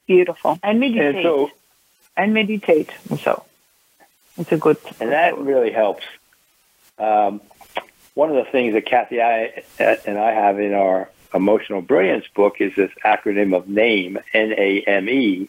[0.06, 0.58] Beautiful.
[0.62, 1.14] And meditate.
[1.16, 1.50] And so,
[2.16, 2.90] and meditate.
[3.20, 3.44] So
[4.36, 4.78] it's a good.
[5.00, 6.04] and that really helps.
[6.98, 7.40] Um,
[8.14, 12.60] one of the things that Kathy I, and I have in our emotional brilliance book
[12.60, 15.48] is this acronym of NAME, N-A-M-E,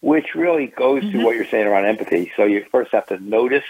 [0.00, 2.32] which really goes to what you're saying around empathy.
[2.36, 3.64] So you first have to notice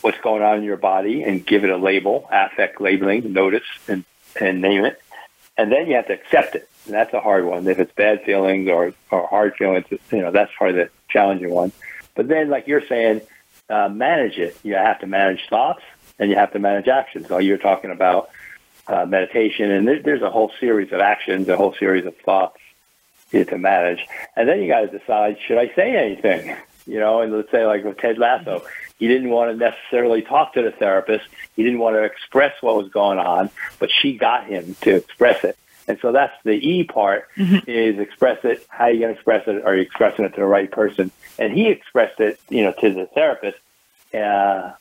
[0.00, 4.04] what's going on in your body and give it a label, affect labeling, notice and,
[4.40, 5.00] and name it.
[5.56, 6.68] And then you have to accept it.
[6.86, 7.66] And that's a hard one.
[7.66, 11.72] If it's bad feelings or, or hard feelings, you know, that's probably the challenging one.
[12.14, 13.22] But then, like you're saying,
[13.68, 14.56] uh, manage it.
[14.62, 15.82] You have to manage thoughts
[16.18, 17.28] and you have to manage actions.
[17.28, 18.30] So you're talking about
[18.88, 22.58] uh, meditation, and there, there's a whole series of actions, a whole series of thoughts
[23.32, 24.06] you to manage.
[24.36, 26.56] And then you got to decide, should I say anything?
[26.86, 28.62] You know, and let's say like with Ted Lasso,
[28.98, 31.26] he didn't want to necessarily talk to the therapist.
[31.54, 35.44] He didn't want to express what was going on, but she got him to express
[35.44, 35.58] it.
[35.86, 38.64] And so that's the E part is express it.
[38.70, 39.66] How are you going to express it?
[39.66, 41.10] Are you expressing it to the right person?
[41.38, 43.58] And he expressed it, you know, to the therapist.
[44.14, 44.72] Uh,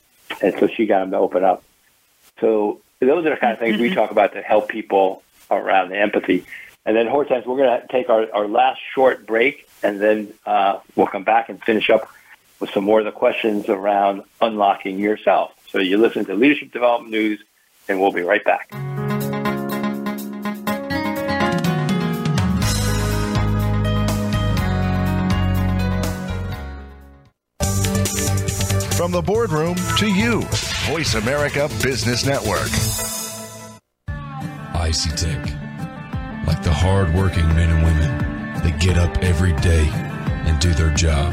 [0.41, 1.61] and so she got him to open up.
[2.39, 5.97] So those are the kind of things we talk about to help people around the
[5.97, 6.45] empathy.
[6.85, 10.79] And then Hortense, we're going to take our, our last short break, and then uh,
[10.95, 12.09] we'll come back and finish up
[12.59, 15.53] with some more of the questions around unlocking yourself.
[15.69, 17.43] So you listen to Leadership Development News,
[17.87, 18.71] and we'll be right back.
[29.07, 30.41] From the boardroom to you,
[30.89, 32.67] Voice America Business Network.
[34.73, 36.45] ICTech.
[36.45, 38.17] Like the hard-working men and women
[38.63, 39.87] that get up every day
[40.45, 41.31] and do their job.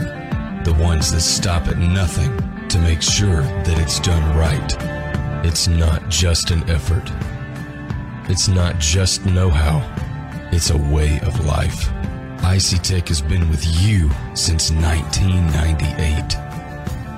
[0.65, 2.31] The ones that stop at nothing
[2.69, 4.77] to make sure that it's done right.
[5.45, 7.11] It's not just an effort.
[8.31, 9.83] It's not just know-how.
[10.53, 11.89] It's a way of life.
[12.39, 16.54] ICTech has been with you since 1998.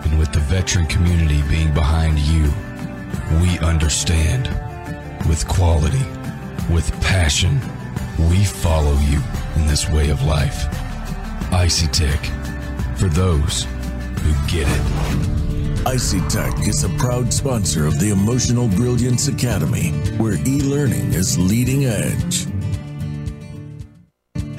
[0.06, 2.44] And with the veteran community being behind you,
[3.40, 4.46] we understand.
[5.28, 6.04] With quality,
[6.72, 7.60] with passion,
[8.30, 9.20] we follow you
[9.56, 10.66] in this way of life.
[11.50, 12.24] ICTech,
[12.96, 13.64] for those
[14.22, 14.86] who get it.
[15.84, 21.86] ICTech is a proud sponsor of the Emotional Brilliance Academy, where e learning is leading
[21.86, 22.46] edge.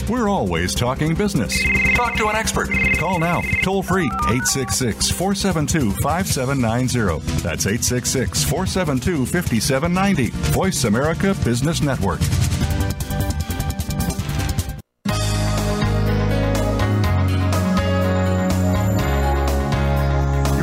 [0.07, 1.59] We're always talking business.
[1.95, 2.69] Talk to an expert.
[2.99, 7.25] Call now, toll free, 866 472 5790.
[7.41, 10.29] That's 866 472 5790.
[10.53, 12.21] Voice America Business Network.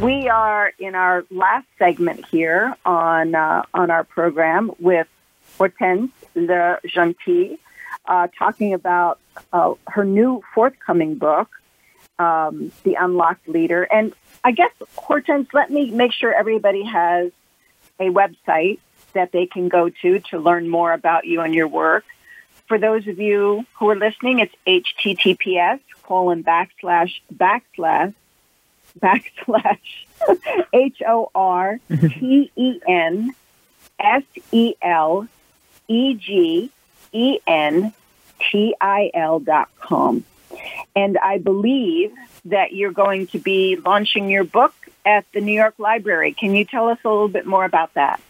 [0.00, 5.06] We are in our last segment here on uh, on our program with
[5.56, 7.58] Hortense Le Gentil,
[8.04, 9.20] uh, talking about
[9.52, 11.48] uh, her new forthcoming book,
[12.18, 13.84] um, The Unlocked Leader.
[13.84, 17.30] And I guess Hortense, let me make sure everybody has
[18.00, 18.80] a website
[19.12, 22.04] that they can go to to learn more about you and your work.
[22.66, 28.12] For those of you who are listening, it's https colon backslash backslash
[29.00, 29.78] backslash
[30.72, 33.34] H O R T E N
[33.98, 34.22] S
[34.52, 35.28] E L
[35.88, 36.70] E G
[37.12, 37.92] E N
[38.50, 40.24] T I L dot com.
[40.94, 42.12] And I believe
[42.46, 44.74] that you're going to be launching your book
[45.04, 46.32] at the New York Library.
[46.32, 48.20] Can you tell us a little bit more about that?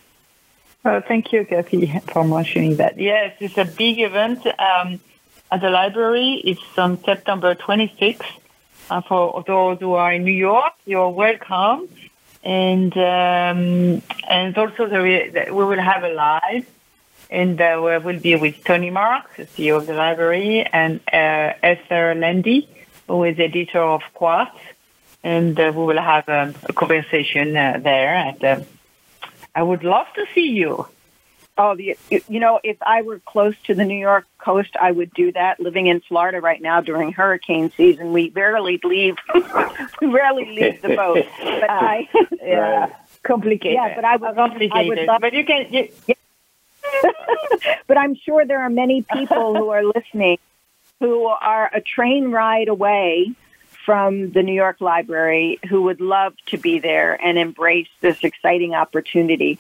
[0.85, 2.99] Well, thank you, Kathy, for mentioning that.
[2.99, 5.01] Yes, it's a big event um,
[5.51, 6.43] at the library.
[6.45, 8.23] It's on September 26th.
[8.91, 11.89] Uh, for those who are in New York, you're welcome.
[12.43, 16.66] And um, and also we will have a live,
[17.30, 21.55] and uh, we will be with Tony Marx, the CEO of the library, and uh,
[21.62, 22.68] Esther Landy,
[23.09, 24.59] who is editor of Quartz,
[25.22, 28.14] and uh, we will have um, a conversation uh, there.
[28.14, 28.61] And uh,
[29.55, 30.87] I would love to see you.
[31.57, 35.15] Oh, the, you know, if I were close to the New York coast, I would
[35.15, 35.61] do that.
[35.61, 39.17] Living in Florida right now during hurricane season, we rarely leave.
[40.01, 41.25] we rarely leave the boat.
[41.39, 42.09] But I,
[42.43, 43.75] yeah, complicated.
[43.75, 44.73] Yeah, but I would, complicated.
[44.75, 45.73] I would love, but you can.
[45.73, 45.89] You,
[47.87, 50.39] but I'm sure there are many people who are listening
[51.01, 53.33] who are a train ride away
[53.85, 58.74] from the New York Library who would love to be there and embrace this exciting
[58.74, 59.59] opportunity.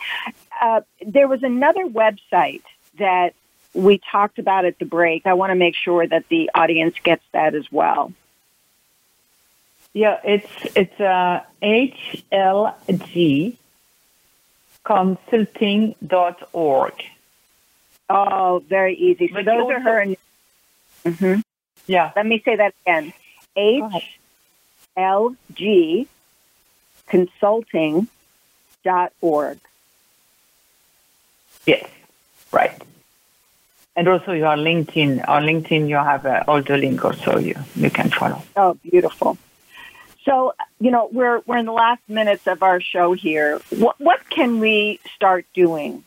[0.60, 2.62] Uh, there was another website
[2.98, 3.34] that
[3.74, 5.26] we talked about at the break.
[5.26, 8.12] I want to make sure that the audience gets that as well.
[9.92, 13.56] Yeah, it's it's uh, HLG
[14.84, 16.92] consulting.org.
[18.10, 19.28] Oh, very easy.
[19.28, 20.06] So But those you are her.
[21.04, 21.40] Mm-hmm.
[21.86, 22.12] Yeah.
[22.14, 23.12] Let me say that again.
[23.56, 24.18] H
[24.96, 26.08] L G
[27.06, 28.08] consulting
[28.84, 29.58] dot org.
[31.66, 31.88] Yes.
[32.52, 32.80] Right.
[33.96, 35.28] And also your LinkedIn.
[35.28, 38.42] On LinkedIn, you have uh, all the link also you you can follow.
[38.56, 39.38] Oh, beautiful.
[40.24, 43.60] So, you know, we're we're in the last minutes of our show here.
[43.70, 46.04] What what can we start doing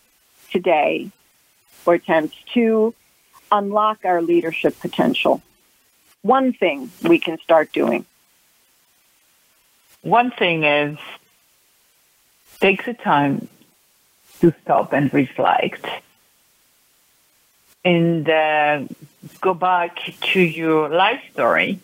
[0.52, 1.12] today,
[1.86, 2.94] Hortense, to
[3.52, 5.42] unlock our leadership potential?
[6.28, 8.06] One thing we can start doing.
[10.02, 10.98] One thing is
[12.60, 13.48] take the time
[14.42, 15.86] to stop and reflect
[17.84, 18.84] and uh,
[19.42, 19.92] go back
[20.34, 21.80] to your life story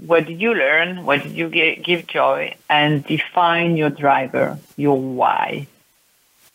[0.00, 1.04] what did you learn?
[1.04, 2.54] What did you get, give joy?
[2.68, 5.66] And define your driver, your why,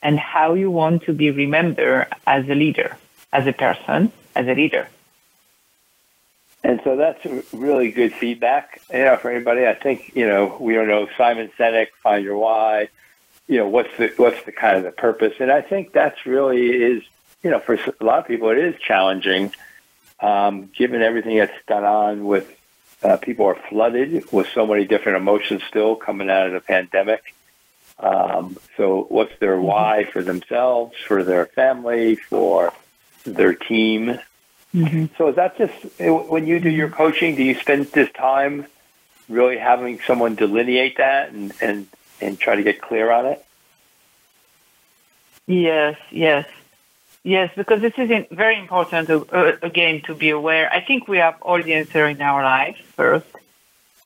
[0.01, 2.97] and how you want to be remembered as a leader,
[3.31, 4.89] as a person, as a leader.
[6.63, 9.65] And so that's really good feedback, you know, for anybody.
[9.65, 12.89] I think, you know, we don't know Simon Sinek, find your why,
[13.47, 15.35] you know, what's the, what's the kind of the purpose.
[15.39, 17.03] And I think that's really is,
[17.43, 19.53] you know, for a lot of people, it is challenging,
[20.19, 22.51] um, given everything that's gone on with
[23.03, 27.33] uh, people are flooded with so many different emotions still coming out of the pandemic.
[27.99, 29.65] Um, so what's their mm-hmm.
[29.65, 32.73] why for themselves, for their family, for
[33.23, 34.19] their team?
[34.77, 35.05] Mm-hmm.
[35.17, 35.73] So is that just
[36.29, 37.35] when you do your coaching?
[37.35, 38.67] Do you spend this time
[39.27, 41.87] really having someone delineate that and and
[42.21, 43.43] and try to get clear on it?
[45.47, 46.47] Yes, yes,
[47.23, 47.51] yes.
[47.55, 50.71] Because this is very important to, uh, again to be aware.
[50.71, 53.25] I think we have all the answer in our life first.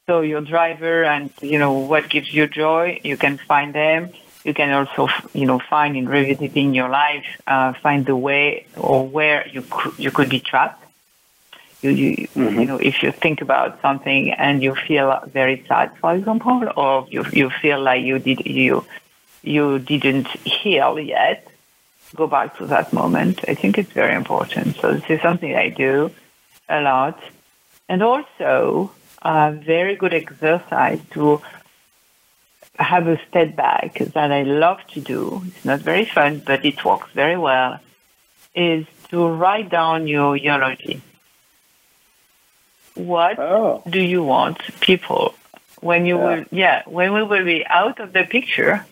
[0.08, 4.12] So your driver and you know what gives you joy, you can find them
[4.44, 9.08] you can also, you know, find in revisiting your life, uh, find the way or
[9.08, 10.84] where you could, you could be trapped.
[11.82, 12.60] You, you, mm-hmm.
[12.60, 17.08] you know, if you think about something and you feel very sad, for example, or
[17.10, 18.86] you, you feel like you did, you,
[19.44, 21.48] you didn't heal yet,
[22.16, 23.44] go back to that moment.
[23.48, 24.76] I think it's very important.
[24.78, 26.12] So this is something I do
[26.70, 27.20] a lot.
[27.90, 31.42] And also a very good exercise to
[32.84, 35.42] have a step back that I love to do.
[35.46, 37.80] It's not very fun, but it works very well.
[38.54, 41.02] Is to write down your eulogy.
[42.96, 43.84] What oh.
[43.90, 45.34] do you want people
[45.80, 46.26] when you yeah.
[46.26, 46.46] will?
[46.52, 48.86] Yeah, when we will be out of the picture.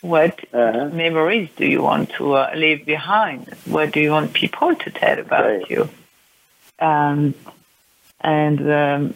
[0.00, 0.90] What uh-huh.
[0.92, 3.48] memories do you want to uh, leave behind?
[3.64, 5.70] What do you want people to tell about right.
[5.70, 5.88] you?
[6.78, 7.34] Um,
[8.20, 9.14] and um,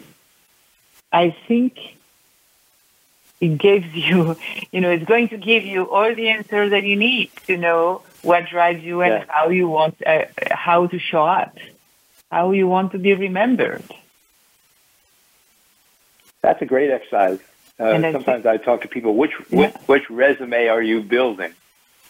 [1.11, 1.77] I think
[3.41, 4.37] it gives you,
[4.71, 8.01] you know, it's going to give you all the answers that you need to know
[8.21, 9.25] what drives you and yeah.
[9.27, 11.57] how you want, uh, how to show up,
[12.31, 13.83] how you want to be remembered.
[16.41, 17.39] That's a great exercise.
[17.79, 19.71] Uh, sometimes I talk to people, which, yeah.
[19.71, 21.53] which, which resume are you building?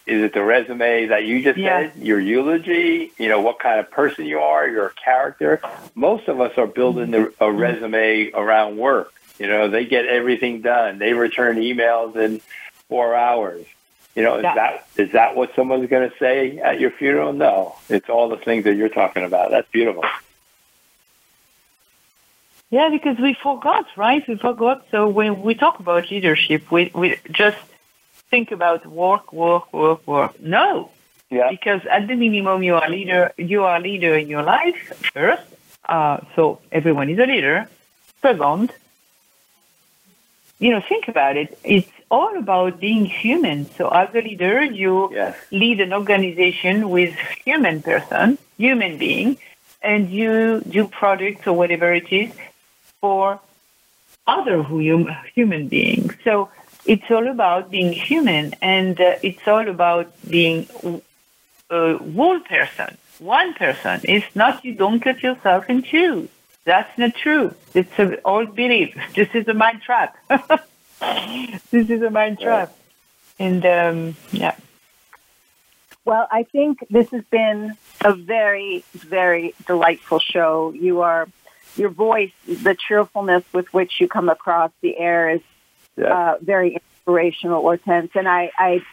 [0.08, 1.92] Is it the resume that you just yeah.
[1.92, 5.62] said, your eulogy, you know, what kind of person you are, your character?
[5.94, 10.62] Most of us are building the, a resume around work you know, they get everything
[10.62, 11.00] done.
[11.00, 12.42] They return emails in
[12.88, 13.66] four hours.
[14.16, 14.56] You know, is yeah.
[14.56, 17.32] that is that what someone's going to say at your funeral?
[17.32, 19.52] No, it's all the things that you're talking about.
[19.52, 20.04] That's beautiful.
[22.70, 24.28] Yeah, because we forgot, right?
[24.28, 24.86] We forgot.
[24.92, 27.58] So when we talk about leadership, we we just
[28.30, 30.40] think about work, work, work, work.
[30.40, 30.92] No,
[31.30, 31.50] yeah.
[31.50, 33.32] Because at the minimum, you are leader.
[33.38, 35.44] You are a leader in your life first.
[35.88, 37.70] Uh, so everyone is a leader.
[38.22, 38.72] Second,
[40.60, 41.58] you know, think about it.
[41.64, 43.66] It's all about being human.
[43.72, 45.38] So as a leader, you yes.
[45.52, 49.38] lead an organization with human person, human being,
[49.82, 52.34] and you do products or whatever it is
[53.00, 53.40] for
[54.28, 54.64] other
[55.34, 56.14] human beings.
[56.24, 56.50] So
[56.86, 60.68] it's all about being human, and uh, it's all about being
[61.70, 64.02] a whole person, one person.
[64.04, 66.30] It's not you don't cut yourself in two.
[66.70, 67.56] That's not true.
[67.74, 68.96] It's an old belief.
[69.16, 70.16] This is a mind trap.
[71.72, 72.72] this is a mind trap.
[73.40, 74.56] And um, yeah.
[76.06, 80.72] Well, I think this has been a very, very delightful show.
[80.72, 81.28] You are,
[81.76, 85.42] your voice, the cheerfulness with which you come across the air is
[85.98, 86.34] yeah.
[86.34, 88.12] uh, very inspirational, Hortense.
[88.14, 88.84] And I, I,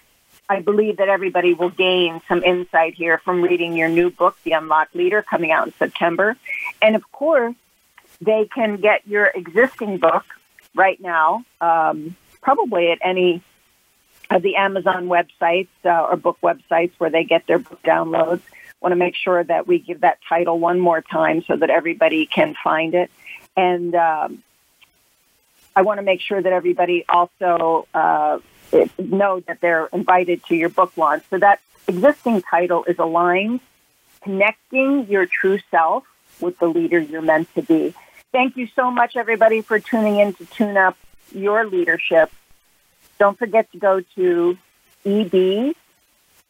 [0.49, 4.53] I believe that everybody will gain some insight here from reading your new book, The
[4.53, 6.39] Unlocked Leader, coming out in September.
[6.81, 7.55] And of course,
[8.21, 10.25] they can get your existing book
[10.75, 13.43] right now, um, probably at any
[14.31, 18.41] of the Amazon websites uh, or book websites where they get their book downloads.
[18.81, 22.27] Want to make sure that we give that title one more time so that everybody
[22.27, 23.11] can find it.
[23.57, 24.43] And um,
[25.75, 28.39] I want to make sure that everybody also uh,
[28.99, 31.25] know that they're invited to your book launch.
[31.31, 33.61] So that existing title is aligned,
[34.23, 36.05] connecting your true self
[36.41, 37.95] with the leader you're meant to be.
[38.37, 40.99] Thank you so much, everybody, for tuning in to tune up
[41.35, 42.31] your leadership.
[43.19, 44.59] Don't forget to go to
[45.07, 45.75] EB,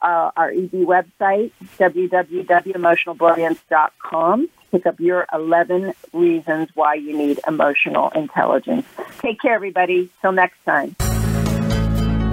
[0.03, 4.49] uh, our EB website, www.emotionalbrilliance.com.
[4.73, 8.85] Pick up your 11 reasons why you need emotional intelligence.
[9.21, 10.11] Take care, everybody.
[10.21, 10.97] Till next time.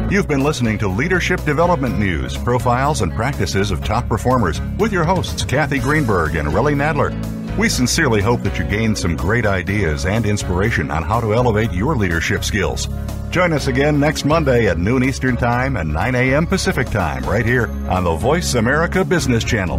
[0.10, 5.04] You've been listening to Leadership Development News, profiles and practices of top performers with your
[5.04, 7.43] hosts, Kathy Greenberg and Relly Nadler.
[7.56, 11.72] We sincerely hope that you gained some great ideas and inspiration on how to elevate
[11.72, 12.88] your leadership skills.
[13.30, 16.48] Join us again next Monday at noon Eastern Time and 9 a.m.
[16.48, 19.78] Pacific Time right here on the Voice America Business Channel.